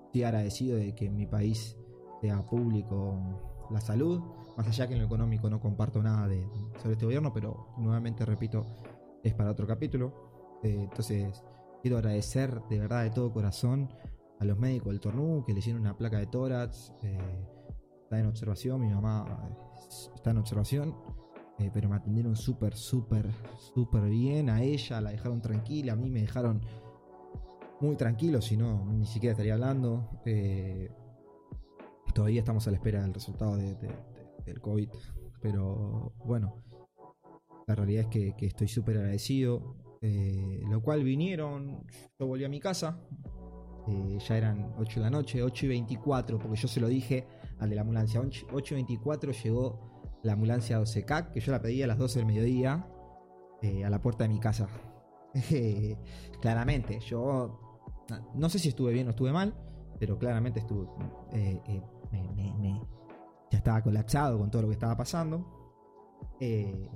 estoy 0.05 0.23
agradecido 0.23 0.77
de 0.77 0.93
que 0.95 1.05
en 1.05 1.15
mi 1.15 1.25
país 1.25 1.77
sea 2.21 2.45
público 2.45 3.67
la 3.69 3.81
salud. 3.81 4.21
Más 4.57 4.67
allá 4.67 4.87
que 4.87 4.93
en 4.93 4.99
lo 4.99 5.05
económico 5.05 5.49
no 5.49 5.59
comparto 5.59 6.01
nada 6.01 6.27
de, 6.27 6.45
sobre 6.77 6.93
este 6.93 7.05
gobierno, 7.05 7.31
pero 7.33 7.73
nuevamente 7.77 8.25
repito, 8.25 8.65
es 9.23 9.33
para 9.33 9.51
otro 9.51 9.65
capítulo. 9.65 10.59
Eh, 10.63 10.81
entonces, 10.83 11.43
quiero 11.81 11.97
agradecer 11.97 12.61
de 12.69 12.79
verdad 12.79 13.03
de 13.03 13.11
todo 13.11 13.31
corazón 13.31 13.89
a 14.39 14.45
los 14.45 14.57
médicos 14.57 14.91
del 14.91 14.99
Tornú 14.99 15.43
que 15.45 15.53
le 15.53 15.59
hicieron 15.59 15.81
una 15.81 15.97
placa 15.97 16.17
de 16.17 16.27
tórax. 16.27 16.93
Eh, 17.03 17.45
está 18.03 18.19
en 18.19 18.25
observación, 18.25 18.81
mi 18.81 18.89
mamá 18.89 19.25
está 20.15 20.31
en 20.31 20.37
observación. 20.37 20.95
Eh, 21.59 21.69
pero 21.73 21.89
me 21.89 21.97
atendieron 21.97 22.37
súper, 22.37 22.73
súper, 22.73 23.29
súper 23.57 24.03
bien. 24.09 24.49
A 24.49 24.63
ella 24.63 25.01
la 25.01 25.11
dejaron 25.11 25.41
tranquila, 25.41 25.93
a 25.93 25.95
mí 25.97 26.09
me 26.09 26.21
dejaron 26.21 26.61
muy 27.81 27.97
tranquilo, 27.97 28.41
si 28.41 28.55
no, 28.55 28.85
ni 28.85 29.05
siquiera 29.05 29.33
estaría 29.33 29.53
hablando. 29.55 30.21
Eh, 30.25 30.89
todavía 32.13 32.39
estamos 32.39 32.65
a 32.67 32.71
la 32.71 32.77
espera 32.77 33.01
del 33.01 33.13
resultado 33.13 33.57
del 33.57 34.61
COVID, 34.61 34.89
pero 35.41 36.13
bueno, 36.23 36.63
la 37.67 37.75
realidad 37.75 38.05
es 38.09 38.35
que, 38.35 38.47
estoy 38.47 38.67
súper 38.69 38.97
agradecido. 38.97 39.75
Eh, 40.01 40.61
lo 40.69 40.81
cual 40.81 41.03
vinieron, 41.03 41.85
yo 42.17 42.25
volví 42.25 42.45
a 42.45 42.49
mi 42.49 42.61
casa, 42.61 43.01
ya 43.85 44.37
eran 44.37 44.75
8 44.77 45.01
de 45.01 45.03
la 45.03 45.09
noche, 45.09 45.43
8 45.43 45.65
y 45.65 45.69
24, 45.69 46.39
porque 46.39 46.55
yo 46.55 46.69
se 46.69 46.79
lo 46.79 46.87
dije 46.87 47.27
al 47.59 47.69
de 47.69 47.75
la 47.75 47.81
ambulancia, 47.81 48.21
8 48.21 48.73
y 48.73 48.75
24 48.75 49.33
llegó 49.33 49.88
la 50.23 50.33
ambulancia 50.33 50.79
12K, 50.79 51.31
que 51.31 51.39
yo 51.39 51.51
la 51.51 51.61
pedí 51.61 51.81
a 51.83 51.87
las 51.87 51.97
12 51.97 52.19
del 52.19 52.25
mediodía, 52.25 52.87
eh, 53.61 53.85
a 53.85 53.89
la 53.89 54.01
puerta 54.01 54.23
de 54.23 54.29
mi 54.29 54.39
casa. 54.39 54.67
claramente, 56.41 56.99
yo 57.01 57.59
no 58.33 58.49
sé 58.49 58.59
si 58.59 58.69
estuve 58.69 58.93
bien 58.93 59.07
o 59.07 59.11
estuve 59.11 59.31
mal, 59.31 59.53
pero 59.99 60.17
claramente 60.17 60.59
estuve, 60.59 60.87
eh, 61.33 61.61
eh, 61.65 61.81
ya 63.51 63.57
estaba 63.57 63.81
colapsado 63.81 64.37
con 64.37 64.51
todo 64.51 64.63
lo 64.63 64.67
que 64.67 64.73
estaba 64.73 64.95
pasando. 64.95 65.59
Eh, 66.39 66.87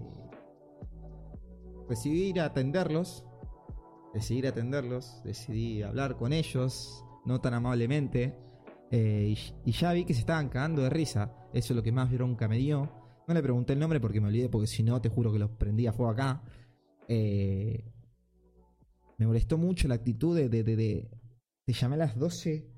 decidí 1.90 2.30
ir 2.30 2.42
a 2.42 2.46
atenderlos. 2.46 3.26
Decidí 4.14 4.40
ir 4.40 4.48
a 4.48 4.50
atenderlos. 4.50 5.22
Decidí 5.24 5.82
hablar 5.82 6.16
con 6.18 6.34
ellos. 6.34 7.04
No 7.26 7.42
tan 7.42 7.54
amablemente. 7.54 8.38
Eh, 8.92 9.36
y, 9.66 9.72
ya 9.72 9.94
vi 9.94 10.06
que 10.06 10.14
se 10.14 10.20
estaban 10.20 10.50
cagando 10.50 10.84
de 10.84 10.90
risa. 10.90 11.34
Eso 11.54 11.74
es 11.74 11.78
lo 11.78 11.84
que 11.84 11.92
más 11.92 12.12
bronca 12.12 12.48
me 12.48 12.58
dio. 12.58 13.03
No 13.28 13.34
le 13.34 13.42
pregunté 13.42 13.74
el 13.74 13.80
nombre 13.80 14.00
porque 14.00 14.20
me 14.20 14.28
olvidé, 14.28 14.50
porque 14.50 14.68
si 14.68 14.84
no, 14.84 15.02
te 15.02 15.10
juro 15.10 15.32
que 15.32 15.40
los 15.40 15.52
prendía 15.52 15.94
fuego 15.94 16.12
acá. 16.12 16.44
Eh, 17.08 17.84
me 19.18 19.28
molestó 19.28 19.58
mucho 19.58 19.88
la 19.88 19.96
actitud 19.96 20.36
de, 20.36 20.50
de, 20.50 21.10
Te 21.66 21.74
llamé 21.74 21.96
a 21.96 22.00
las 22.00 22.18
12 22.18 22.70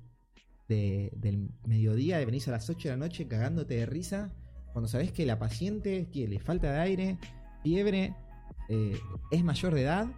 del 0.68 1.50
mediodía, 1.64 2.18
de 2.18 2.26
venís 2.26 2.46
a 2.48 2.52
las 2.52 2.68
8 2.68 2.88
de 2.88 2.94
la 2.94 2.98
noche 2.98 3.26
cagándote 3.26 3.74
de 3.74 3.86
risa. 3.86 4.32
Cuando 4.72 4.88
sabés 4.88 5.10
que 5.10 5.26
la 5.26 5.38
paciente 5.38 6.06
tiene 6.12 6.38
falta 6.38 6.72
de 6.72 6.78
aire, 6.78 7.18
fiebre, 7.62 8.14
eh, 8.68 8.98
es 9.30 9.42
mayor 9.42 9.74
de 9.74 9.82
edad 9.82 10.08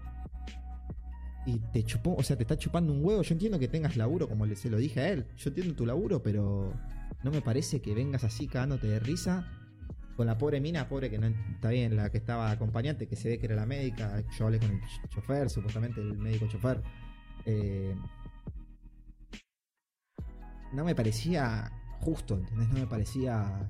y 1.46 1.60
te 1.72 1.84
chupó, 1.84 2.14
o 2.16 2.22
sea, 2.22 2.36
te 2.36 2.42
está 2.42 2.58
chupando 2.58 2.92
un 2.92 3.02
huevo. 3.02 3.22
Yo 3.22 3.32
entiendo 3.32 3.58
que 3.58 3.68
tengas 3.68 3.96
laburo, 3.96 4.28
como 4.28 4.46
se 4.54 4.68
lo 4.68 4.76
dije 4.76 5.00
a 5.00 5.08
él. 5.10 5.26
Yo 5.36 5.48
entiendo 5.48 5.74
tu 5.74 5.86
laburo, 5.86 6.22
pero 6.22 6.74
no 7.22 7.30
me 7.30 7.40
parece 7.40 7.80
que 7.80 7.94
vengas 7.94 8.24
así 8.24 8.46
cagándote 8.48 8.88
de 8.88 8.98
risa 8.98 9.57
con 10.18 10.26
la 10.26 10.36
pobre 10.36 10.60
mina, 10.60 10.88
pobre 10.88 11.08
que 11.08 11.16
no 11.16 11.28
está 11.28 11.68
bien, 11.68 11.94
la 11.94 12.10
que 12.10 12.18
estaba 12.18 12.50
acompañante, 12.50 13.06
que 13.06 13.14
se 13.14 13.28
ve 13.28 13.38
que 13.38 13.46
era 13.46 13.54
la 13.54 13.66
médica. 13.66 14.20
Yo 14.36 14.46
hablé 14.46 14.58
con 14.58 14.72
el 14.72 14.80
chofer, 15.10 15.48
supuestamente 15.48 16.00
el 16.00 16.18
médico 16.18 16.48
chofer. 16.48 16.82
Eh, 17.46 17.94
no 20.72 20.84
me 20.84 20.96
parecía 20.96 21.70
justo, 22.00 22.34
¿entendés? 22.34 22.68
No 22.68 22.80
me 22.80 22.88
parecía. 22.88 23.68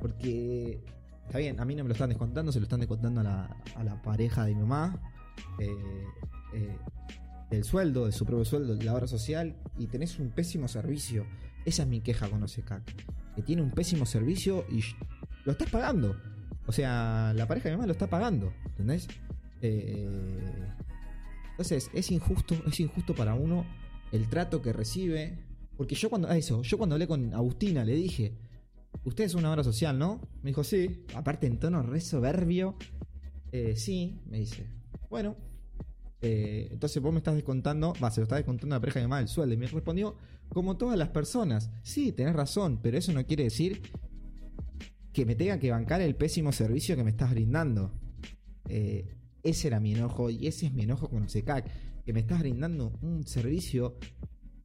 Porque. 0.00 0.82
Está 1.28 1.38
bien, 1.38 1.60
a 1.60 1.64
mí 1.64 1.76
no 1.76 1.84
me 1.84 1.88
lo 1.90 1.92
están 1.92 2.08
descontando, 2.08 2.50
se 2.50 2.58
lo 2.58 2.64
están 2.64 2.80
descontando 2.80 3.20
a 3.20 3.24
la, 3.24 3.56
a 3.76 3.84
la 3.84 4.02
pareja 4.02 4.44
de 4.46 4.54
mi 4.56 4.62
mamá. 4.62 5.00
Eh, 5.60 6.04
eh, 6.54 6.76
del 7.50 7.62
sueldo, 7.62 8.06
de 8.06 8.12
su 8.12 8.26
propio 8.26 8.44
sueldo, 8.44 8.74
de 8.74 8.82
la 8.82 8.94
obra 8.94 9.06
social, 9.06 9.54
y 9.78 9.86
tenés 9.86 10.18
un 10.18 10.30
pésimo 10.30 10.66
servicio. 10.66 11.24
Esa 11.64 11.84
es 11.84 11.88
mi 11.88 12.00
queja 12.00 12.28
con 12.28 12.42
OSECAC. 12.42 12.82
Que 13.36 13.42
tiene 13.42 13.62
un 13.62 13.70
pésimo 13.70 14.06
servicio 14.06 14.66
y 14.68 14.82
lo 15.44 15.52
estás 15.52 15.70
pagando. 15.70 16.16
O 16.66 16.72
sea, 16.72 17.32
la 17.34 17.46
pareja 17.46 17.68
de 17.68 17.74
mi 17.74 17.76
mamá 17.76 17.86
lo 17.86 17.92
está 17.92 18.08
pagando. 18.08 18.52
¿Entendés? 18.66 19.06
Eh, 19.60 20.08
entonces, 21.50 21.90
es 21.92 22.10
injusto, 22.10 22.56
es 22.66 22.80
injusto 22.80 23.14
para 23.14 23.34
uno 23.34 23.66
el 24.12 24.28
trato 24.28 24.62
que 24.62 24.72
recibe. 24.72 25.38
Porque 25.76 25.94
yo 25.94 26.08
cuando. 26.08 26.28
Eso, 26.30 26.62
yo 26.62 26.78
cuando 26.78 26.94
hablé 26.94 27.06
con 27.06 27.34
Agustina 27.34 27.84
le 27.84 27.94
dije. 27.94 28.38
Usted 29.04 29.24
es 29.24 29.34
una 29.34 29.50
obra 29.50 29.64
social, 29.64 29.98
¿no? 29.98 30.20
Me 30.42 30.50
dijo, 30.50 30.64
sí. 30.64 31.04
Aparte 31.14 31.46
en 31.46 31.58
tono 31.58 31.82
re 31.82 32.00
soberbio. 32.00 32.76
Eh, 33.52 33.76
sí, 33.76 34.22
me 34.26 34.38
dice. 34.38 34.66
Bueno, 35.10 35.36
eh, 36.22 36.68
entonces 36.70 37.02
vos 37.02 37.12
me 37.12 37.18
estás 37.18 37.34
descontando, 37.34 37.92
va, 38.02 38.10
se 38.10 38.20
lo 38.20 38.22
está 38.22 38.36
descontando 38.36 38.74
a 38.74 38.78
la 38.78 38.80
pareja 38.80 39.00
de 39.00 39.06
mamá 39.06 39.20
el 39.20 39.28
sueldo. 39.28 39.54
Y 39.54 39.58
me 39.58 39.66
respondió, 39.66 40.16
como 40.48 40.76
todas 40.76 40.98
las 40.98 41.10
personas, 41.10 41.70
sí, 41.82 42.12
tenés 42.12 42.34
razón, 42.34 42.80
pero 42.82 42.96
eso 42.96 43.12
no 43.12 43.26
quiere 43.26 43.44
decir 43.44 43.82
que 45.14 45.24
me 45.24 45.36
tenga 45.36 45.58
que 45.58 45.70
bancar 45.70 46.02
el 46.02 46.16
pésimo 46.16 46.52
servicio 46.52 46.96
que 46.96 47.04
me 47.04 47.10
estás 47.10 47.30
brindando. 47.30 47.92
Eh, 48.68 49.06
ese 49.42 49.68
era 49.68 49.78
mi 49.78 49.94
enojo 49.94 50.28
y 50.28 50.46
ese 50.46 50.66
es 50.66 50.72
mi 50.72 50.82
enojo 50.82 51.08
con 51.08 51.22
OSECAC, 51.22 51.70
que 52.04 52.12
me 52.12 52.20
estás 52.20 52.40
brindando 52.40 52.92
un 53.00 53.24
servicio 53.26 53.96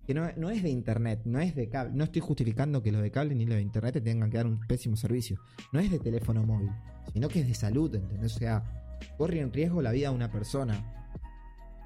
que 0.07 0.15
no, 0.15 0.49
es 0.49 0.63
de 0.63 0.69
internet, 0.69 1.21
no 1.25 1.39
es 1.39 1.53
de 1.55 1.69
cable. 1.69 1.93
No 1.95 2.03
estoy 2.03 2.21
justificando 2.21 2.81
que 2.81 2.91
los 2.91 3.03
de 3.03 3.11
cable 3.11 3.35
ni 3.35 3.45
los 3.45 3.57
de 3.57 3.61
internet 3.61 3.93
te 3.93 4.01
tengan 4.01 4.31
que 4.31 4.37
dar 4.37 4.47
un 4.47 4.59
pésimo 4.59 4.97
servicio. 4.97 5.39
No 5.71 5.79
es 5.79 5.91
de 5.91 5.99
teléfono 5.99 6.43
móvil, 6.43 6.71
sino 7.13 7.29
que 7.29 7.41
es 7.41 7.47
de 7.47 7.53
salud, 7.53 7.93
¿entendés? 7.93 8.35
O 8.35 8.39
sea, 8.39 8.97
corre 9.19 9.39
en 9.39 9.53
riesgo 9.53 9.83
la 9.83 9.91
vida 9.91 10.09
de 10.09 10.15
una 10.15 10.31
persona 10.31 10.99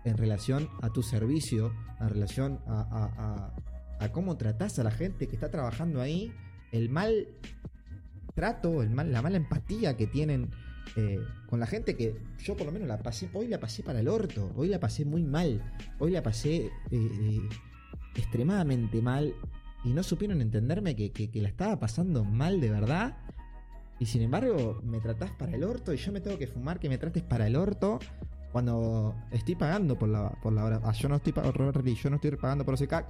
en 0.06 0.16
relación 0.16 0.70
a 0.82 0.90
tu 0.90 1.04
servicio, 1.04 1.74
en 2.00 2.10
relación 2.10 2.60
a, 2.66 3.54
cómo 4.14 4.38
tratás 4.38 4.80
a 4.80 4.84
la 4.84 4.92
gente 4.92 5.28
que 5.28 5.36
está 5.36 5.52
trabajando 5.52 6.00
ahí, 6.00 6.32
el 6.72 6.90
mal 6.90 7.28
trato, 8.34 8.82
el 8.82 8.90
mal, 8.90 9.12
la 9.12 9.22
mala 9.22 9.38
empatía 9.38 9.96
que 9.96 10.08
tienen 10.08 10.50
eh, 10.96 11.20
con 11.48 11.60
la 11.60 11.66
gente 11.66 11.96
que 11.96 12.16
yo 12.40 12.56
por 12.56 12.66
lo 12.66 12.72
menos 12.72 12.88
la 12.88 12.98
pasé, 12.98 13.30
hoy 13.34 13.48
la 13.48 13.60
pasé 13.60 13.84
para 13.84 14.00
el 14.00 14.08
orto, 14.08 14.52
hoy 14.56 14.68
la 14.68 14.80
pasé 14.80 15.06
muy 15.06 15.24
mal, 15.24 15.62
hoy 16.00 16.12
la 16.12 16.22
pasé 16.22 16.66
eh, 16.66 16.72
eh, 16.92 17.42
extremadamente 18.16 19.02
mal 19.02 19.34
y 19.84 19.90
no 19.90 20.04
supieron 20.04 20.42
entenderme 20.42 20.96
que, 20.96 21.12
que, 21.12 21.42
la 21.42 21.50
estaba 21.50 21.80
pasando 21.80 22.24
mal 22.24 22.62
de 22.62 22.70
verdad. 22.70 23.18
Y 24.00 24.06
sin 24.06 24.22
embargo, 24.22 24.82
me 24.84 25.00
tratás 25.00 25.32
para 25.32 25.56
el 25.56 25.64
orto 25.64 25.94
y 25.94 25.98
yo 25.98 26.12
me 26.12 26.22
tengo 26.22 26.38
que 26.38 26.48
fumar 26.48 26.80
que 26.80 26.90
me 26.90 26.98
trates 26.98 27.24
para 27.24 27.48
el 27.48 27.56
orto 27.56 28.00
cuando 28.52 29.16
estoy 29.32 29.56
pagando 29.56 29.98
por 29.98 30.10
la, 30.10 30.30
por 30.42 30.54
la 30.54 30.64
hora. 30.64 30.80
Ah, 30.84 30.94
yo 30.94 31.10
no 31.10 31.16
estoy 31.16 31.34
yo 31.34 32.10
no 32.10 32.16
estoy 32.16 32.32
pagando 32.32 32.64
por 32.64 32.88
CAC 32.88 33.08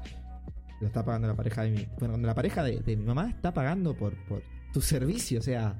Lo 0.79 0.87
está 0.87 1.03
pagando 1.03 1.27
la 1.27 1.35
pareja 1.35 1.63
de 1.63 1.71
mi. 1.71 1.85
Bueno, 1.99 2.13
cuando 2.13 2.27
la 2.27 2.35
pareja 2.35 2.63
de, 2.63 2.81
mi 2.95 3.03
mamá 3.03 3.29
está 3.29 3.53
pagando 3.53 3.95
por, 3.95 4.15
por 4.25 4.41
tu 4.73 4.81
servicio. 4.81 5.39
O 5.39 5.43
sea. 5.43 5.79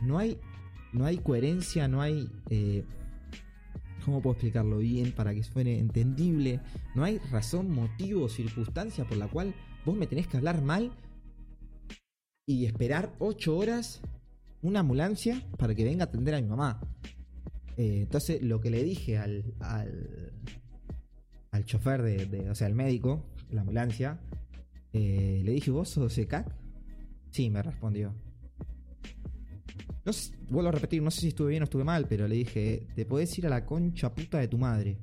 No 0.00 0.18
hay. 0.18 0.38
No 0.92 1.06
hay 1.06 1.18
coherencia, 1.18 1.88
no 1.88 2.02
hay. 2.02 2.28
Eh, 2.50 2.84
¿Cómo 4.04 4.20
puedo 4.20 4.34
explicarlo 4.34 4.78
bien 4.78 5.12
para 5.12 5.32
que 5.32 5.42
suene 5.42 5.78
entendible? 5.78 6.60
No 6.94 7.04
hay 7.04 7.18
razón, 7.18 7.70
motivo, 7.70 8.28
circunstancia 8.28 9.04
por 9.04 9.16
la 9.16 9.28
cual 9.28 9.54
vos 9.84 9.96
me 9.96 10.06
tenés 10.08 10.26
que 10.26 10.36
hablar 10.36 10.60
mal 10.60 10.92
y 12.46 12.66
esperar 12.66 13.14
8 13.20 13.56
horas 13.56 14.00
una 14.60 14.80
ambulancia 14.80 15.42
para 15.56 15.74
que 15.74 15.84
venga 15.84 16.04
a 16.04 16.08
atender 16.08 16.34
a 16.34 16.40
mi 16.40 16.48
mamá. 16.48 16.80
Eh, 17.76 18.00
entonces, 18.02 18.42
lo 18.42 18.60
que 18.60 18.70
le 18.70 18.82
dije 18.82 19.18
al, 19.18 19.54
al, 19.60 20.32
al 21.50 21.64
chofer 21.64 22.02
de, 22.02 22.50
o 22.50 22.54
sea, 22.54 22.66
al 22.66 22.74
médico, 22.74 23.24
la 23.50 23.60
ambulancia, 23.60 24.20
eh, 24.92 25.42
le 25.44 25.52
dije, 25.52 25.70
¿vos 25.70 25.90
sos 25.90 26.18
CAC? 26.28 26.61
Sí, 27.32 27.50
me 27.50 27.62
respondió. 27.62 28.14
No 30.04 30.12
vuelvo 30.50 30.68
a 30.68 30.72
repetir, 30.72 31.02
no 31.02 31.10
sé 31.10 31.22
si 31.22 31.28
estuve 31.28 31.50
bien 31.50 31.62
o 31.62 31.64
estuve 31.64 31.82
mal, 31.82 32.06
pero 32.06 32.28
le 32.28 32.36
dije, 32.36 32.86
te 32.94 33.06
podés 33.06 33.36
ir 33.38 33.46
a 33.46 33.50
la 33.50 33.64
concha 33.64 34.14
puta 34.14 34.38
de 34.38 34.48
tu 34.48 34.58
madre. 34.58 34.98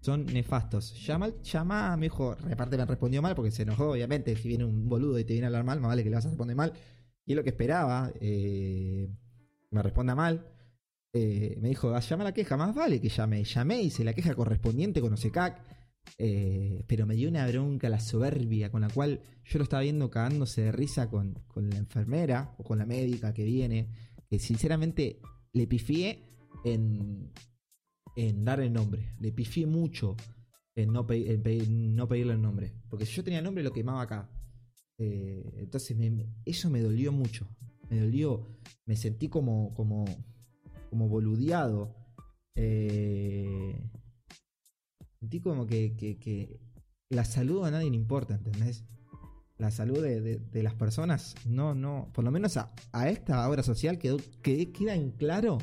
Son 0.00 0.26
nefastos. 0.26 0.94
Llama, 1.06 1.30
llama, 1.42 1.96
me 1.96 2.06
dijo, 2.06 2.34
reparte 2.34 2.76
me 2.76 2.84
respondió 2.84 3.22
mal 3.22 3.34
porque 3.34 3.50
se 3.50 3.62
enojó, 3.62 3.92
obviamente. 3.92 4.34
Si 4.34 4.48
viene 4.48 4.64
un 4.64 4.88
boludo 4.88 5.18
y 5.18 5.24
te 5.24 5.34
viene 5.34 5.46
a 5.46 5.48
hablar 5.48 5.64
mal, 5.64 5.80
más 5.80 5.90
vale 5.90 6.02
que 6.02 6.10
le 6.10 6.16
vas 6.16 6.26
a 6.26 6.30
responder 6.30 6.56
mal. 6.56 6.72
Y 7.24 7.32
es 7.32 7.36
lo 7.36 7.44
que 7.44 7.50
esperaba. 7.50 8.10
Eh, 8.20 9.08
me 9.70 9.82
responda 9.82 10.14
mal. 10.14 10.44
Eh, 11.12 11.56
me 11.60 11.68
dijo, 11.68 11.96
llama 11.98 12.24
la 12.24 12.32
queja, 12.32 12.56
más 12.56 12.74
vale 12.74 13.00
que 13.00 13.10
llame. 13.10 13.44
Llamé, 13.44 13.82
hice 13.82 14.02
la 14.02 14.14
queja 14.14 14.34
correspondiente 14.34 15.00
con 15.00 15.12
OSECAC, 15.12 15.60
eh, 16.18 16.84
pero 16.86 17.06
me 17.06 17.14
dio 17.14 17.28
una 17.28 17.46
bronca 17.46 17.88
la 17.88 18.00
soberbia 18.00 18.70
con 18.70 18.82
la 18.82 18.88
cual 18.90 19.22
yo 19.44 19.58
lo 19.58 19.64
estaba 19.64 19.82
viendo 19.82 20.10
cagándose 20.10 20.62
de 20.62 20.72
risa 20.72 21.08
con, 21.08 21.34
la 21.56 21.76
enfermera 21.76 22.54
o 22.58 22.64
con 22.64 22.78
la 22.78 22.86
médica 22.86 23.32
que 23.32 23.44
viene, 23.44 23.88
que 24.28 24.38
sinceramente 24.38 25.20
le 25.52 25.66
pifié 25.66 26.22
en, 26.64 27.32
en 28.16 28.48
el 28.48 28.72
nombre, 28.72 29.14
le 29.18 29.32
pifié 29.32 29.66
mucho 29.66 30.16
en 30.74 30.92
no, 30.92 31.02
no 31.02 31.06
pedirle 32.08 32.32
el 32.34 32.42
nombre, 32.42 32.74
porque 32.88 33.06
si 33.06 33.14
yo 33.14 33.24
tenía 33.24 33.38
el 33.38 33.44
nombre 33.44 33.64
lo 33.64 33.72
quemaba 33.72 34.02
acá. 34.02 34.30
Eh, 34.98 35.54
entonces 35.56 35.96
eso 36.44 36.68
me 36.68 36.80
dolió 36.80 37.10
mucho, 37.10 37.48
me 37.88 37.98
dolió, 37.98 38.46
me 38.84 38.96
sentí 38.96 39.28
como, 39.28 39.72
como, 39.74 40.04
como 40.90 41.08
boludeado. 41.08 41.96
Eh, 42.54 43.90
sentí 45.20 45.40
como 45.40 45.66
que, 45.66 46.60
la 47.08 47.24
salud 47.24 47.64
a 47.64 47.70
nadie 47.70 47.90
le 47.90 47.96
importa, 47.96 48.34
¿entendés? 48.34 48.84
La 49.58 49.70
salud 49.70 50.02
de, 50.02 50.62
las 50.62 50.74
personas, 50.74 51.34
no, 51.46 51.74
no, 51.74 52.10
por 52.14 52.24
lo 52.24 52.30
menos 52.30 52.56
a, 52.56 52.72
esta 53.08 53.48
obra 53.48 53.62
social 53.62 53.98
quedó, 53.98 54.16
que 54.42 54.72
queda 54.72 54.94
en 54.94 55.10
claro 55.10 55.58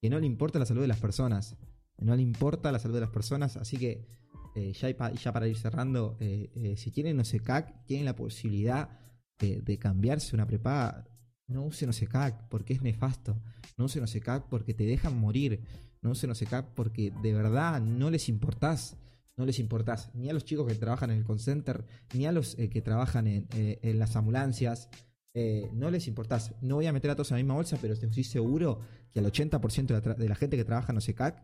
que 0.00 0.08
no 0.08 0.18
le 0.18 0.26
importa 0.26 0.58
la 0.58 0.66
salud 0.66 0.80
de 0.80 0.88
las 0.88 1.00
personas. 1.00 1.56
No 1.98 2.16
le 2.16 2.22
importa 2.22 2.72
la 2.72 2.78
salud 2.78 2.94
de 2.94 3.02
las 3.02 3.10
personas, 3.10 3.56
así 3.56 3.76
que 3.76 4.06
eh, 4.54 4.72
ya, 4.72 5.12
ya, 5.12 5.32
para 5.32 5.46
ir 5.46 5.56
cerrando, 5.56 6.16
eh, 6.20 6.74
si 6.76 6.90
tienen 6.90 7.20
OSECAC, 7.20 7.84
tienen 7.84 8.06
la 8.06 8.16
posibilidad 8.16 8.98
de, 9.38 9.78
cambiarse 9.78 10.34
una 10.34 10.46
prepaga, 10.46 11.04
no 11.46 11.64
usen 11.64 11.88
OSECAC 11.88 12.48
porque 12.48 12.72
es 12.74 12.82
nefasto. 12.82 13.40
No 13.76 13.86
usen 13.86 14.04
OSECAC 14.04 14.48
porque 14.48 14.74
te 14.74 14.84
dejan 14.84 15.18
morir. 15.18 15.64
No 16.02 16.10
usen 16.10 16.30
OSECAC 16.30 16.74
porque 16.74 17.12
de 17.22 17.32
verdad 17.32 17.80
no 17.80 18.10
les 18.10 18.28
importás. 18.28 18.96
No 19.36 19.46
les 19.46 19.58
importás 19.58 20.10
ni 20.14 20.28
a 20.28 20.34
los 20.34 20.44
chicos 20.44 20.66
que 20.66 20.74
trabajan 20.74 21.10
en 21.10 21.18
el 21.18 21.24
call 21.24 21.40
center, 21.40 21.86
ni 22.12 22.26
a 22.26 22.32
los 22.32 22.58
eh, 22.58 22.68
que 22.68 22.82
trabajan 22.82 23.26
en, 23.26 23.48
eh, 23.54 23.94
las 23.94 24.14
ambulancias. 24.16 24.90
Eh, 25.34 25.70
no 25.72 25.90
les 25.90 26.06
importás. 26.08 26.54
No 26.60 26.74
voy 26.74 26.86
a 26.86 26.92
meter 26.92 27.10
a 27.10 27.14
todos 27.14 27.30
en 27.30 27.36
la 27.36 27.42
misma 27.42 27.54
bolsa, 27.54 27.78
pero 27.80 27.94
estoy 27.94 28.24
seguro 28.24 28.80
que 29.12 29.20
al 29.20 29.26
80% 29.26 29.86
de 29.86 29.94
la, 29.94 30.14
de 30.14 30.28
la, 30.28 30.34
gente 30.34 30.56
que 30.56 30.64
trabaja 30.64 30.92
en 30.92 30.98
OSECAC 30.98 31.42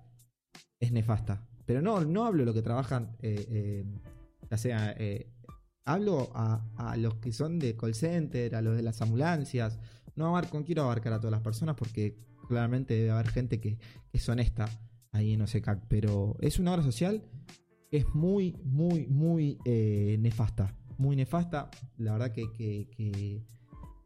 es 0.80 0.92
nefasta. 0.92 1.48
Pero 1.64 1.80
no, 1.80 2.04
no 2.04 2.26
hablo 2.26 2.40
de 2.40 2.46
lo 2.46 2.54
que 2.54 2.62
trabajan, 2.62 3.16
ya 3.20 4.56
sea 4.56 4.96
hablo 5.84 6.30
a, 6.34 6.62
a 6.76 6.96
los 6.96 7.14
que 7.16 7.32
son 7.32 7.58
de 7.58 7.76
call 7.76 7.94
center, 7.94 8.54
a 8.54 8.62
los 8.62 8.76
de 8.76 8.82
las 8.82 9.00
ambulancias. 9.00 9.78
No 10.14 10.26
abarco, 10.26 10.62
quiero 10.64 10.82
abarcar 10.82 11.14
a 11.14 11.18
todas 11.18 11.32
las 11.32 11.40
personas 11.40 11.76
porque 11.76 12.18
claramente 12.48 12.94
debe 12.94 13.10
haber 13.10 13.28
gente 13.28 13.60
que, 13.60 13.78
es 14.12 14.28
honesta 14.28 14.68
ahí 15.12 15.34
en 15.34 15.42
OSECAC. 15.42 15.84
Pero 15.88 16.36
es 16.40 16.58
una 16.58 16.72
obra 16.72 16.82
social 16.82 17.22
que 17.90 17.98
es 17.98 18.14
muy, 18.14 18.56
muy, 18.64 19.06
muy 19.06 19.58
eh, 19.64 20.16
nefasta. 20.18 20.74
Muy 20.96 21.14
nefasta. 21.14 21.70
La 21.98 22.12
verdad 22.12 22.32
que, 22.32 22.50
que- 22.52 23.44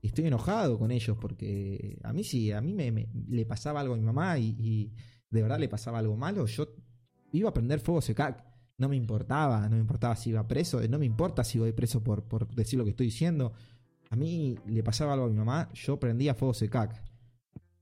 estoy 0.02 0.26
enojado 0.26 0.78
con 0.78 0.90
ellos 0.90 1.16
porque 1.20 1.98
a 2.02 2.12
mí 2.12 2.24
sí, 2.24 2.50
a 2.50 2.60
mí 2.60 2.74
me, 2.74 3.08
le 3.28 3.46
pasaba 3.46 3.80
algo 3.80 3.94
a 3.94 3.96
mi 3.96 4.02
mamá 4.02 4.36
y, 4.38 4.56
y 4.58 4.92
de 5.30 5.42
verdad 5.42 5.58
le 5.58 5.68
pasaba 5.68 5.98
algo 6.00 6.16
malo. 6.16 6.44
Yo 6.46 6.66
iba 7.32 7.48
a 7.50 7.54
prender 7.54 7.80
fuego 7.80 7.98
OSECAC. 7.98 8.44
No 8.78 8.88
me 8.88 8.96
importaba, 8.96 9.68
no 9.68 9.76
me 9.76 9.80
importaba 9.80 10.16
si 10.16 10.30
iba 10.30 10.46
preso, 10.48 10.80
no 10.88 10.98
me 10.98 11.06
importa 11.06 11.44
si 11.44 11.58
voy 11.58 11.72
preso 11.72 12.02
por, 12.02 12.24
por 12.24 12.52
decir 12.52 12.78
lo 12.78 12.84
que 12.84 12.90
estoy 12.90 13.06
diciendo. 13.06 13.52
A 14.10 14.16
mí 14.16 14.56
le 14.66 14.82
pasaba 14.82 15.12
algo 15.12 15.26
a 15.26 15.28
mi 15.28 15.36
mamá, 15.36 15.70
yo 15.72 16.00
prendía 16.00 16.34
fuego 16.34 16.52
SECAC. 16.52 17.00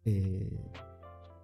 Eh, 0.04 0.58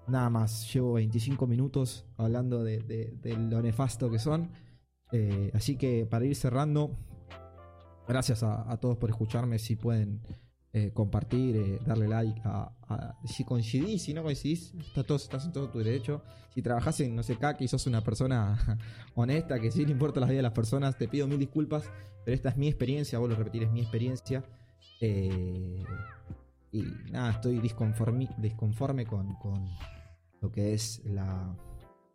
nada 0.07 0.31
más, 0.31 0.73
llevo 0.73 0.95
25 0.95 1.47
minutos 1.47 2.07
hablando 2.17 2.65
de, 2.65 3.17
lo 3.51 3.63
nefasto 3.63 4.11
que 4.11 4.19
son. 4.19 4.51
Eh, 5.13 5.51
así 5.55 5.77
que 5.77 6.07
para 6.07 6.25
ir 6.25 6.35
cerrando, 6.35 6.97
gracias 8.09 8.43
a, 8.43 8.77
todos 8.81 8.97
por 8.97 9.11
escucharme. 9.11 9.59
Si 9.59 9.77
pueden 9.77 10.21
eh, 10.73 10.91
compartir, 10.93 11.81
darle 11.85 12.09
like 12.09 12.43
si 13.25 13.45
coincidís, 13.45 14.03
si 14.03 14.15
no 14.15 14.23
coincidís, 14.23 14.75
está 14.75 15.03
todo, 15.05 15.19
estás 15.19 15.45
en 15.45 15.53
todo 15.53 15.69
tu 15.69 15.79
derecho. 15.79 16.23
Si 16.55 16.63
trabajás 16.63 17.01
en 17.01 17.15
no 17.15 17.23
sé 17.23 17.37
qué 17.37 17.65
y 17.65 17.69
sos 17.69 17.87
una 17.87 18.03
persona 18.03 18.79
honesta, 19.15 19.59
que 19.61 19.71
sí 19.71 19.85
le 19.85 19.93
importa 19.93 20.21
la 20.21 20.27
vida 20.27 20.37
de 20.37 20.43
las 20.43 20.53
personas, 20.53 20.97
te 20.97 21.09
pido 21.09 21.27
mil 21.27 21.39
disculpas, 21.39 21.91
pero 22.25 22.35
esta 22.35 22.49
es 22.49 22.57
mi 22.57 22.69
experiencia, 22.69 23.19
vuelvo 23.19 23.35
a 23.35 23.39
repetir, 23.39 23.65
es 23.65 23.71
mi 23.71 23.81
experiencia. 23.81 24.45
Y 26.81 27.11
nada, 27.11 27.31
estoy 27.33 27.59
disconformi- 27.61 28.35
disconforme 28.37 29.07
con, 29.07 29.35
con 29.37 29.69
lo 30.41 30.51
que 30.51 30.75
es 30.75 31.03
la, 31.05 31.57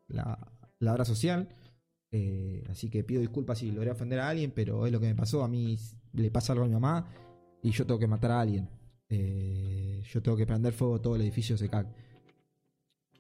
la, 0.08 0.38
obra 0.94 1.06
social. 1.06 1.50
Eh, 2.12 2.64
así 2.70 2.90
que 2.90 3.04
pido 3.04 3.22
disculpas 3.22 3.60
si 3.60 3.72
logré 3.72 3.92
ofender 3.92 4.20
a 4.20 4.30
alguien, 4.30 4.52
pero 4.54 4.86
es 4.86 4.92
lo 4.92 5.00
que 5.00 5.08
me 5.08 5.16
pasó. 5.16 5.44
A 5.44 5.48
mí 5.48 5.78
le 6.14 6.32
pasa 6.32 6.54
algo 6.54 6.66
a 6.66 6.68
mi 6.68 6.74
mamá 6.74 7.08
y 7.64 7.72
yo 7.72 7.86
tengo 7.86 8.00
que 8.00 8.08
matar 8.08 8.32
a 8.32 8.42
alguien. 8.42 8.70
Eh, 9.10 10.04
yo 10.06 10.22
tengo 10.22 10.38
que 10.38 10.46
prender 10.46 10.74
fuego 10.74 11.00
todo 11.02 11.16
el 11.16 11.22
edificio 11.22 11.58
SECAC. 11.58 11.88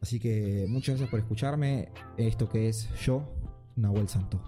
Así 0.02 0.20
que 0.20 0.66
muchas 0.68 0.96
gracias 0.96 1.10
por 1.10 1.20
escucharme. 1.20 1.90
Esto 2.18 2.50
que 2.50 2.70
es 2.70 2.90
yo, 3.02 3.24
Nahuel 3.76 4.08
Santo. 4.08 4.42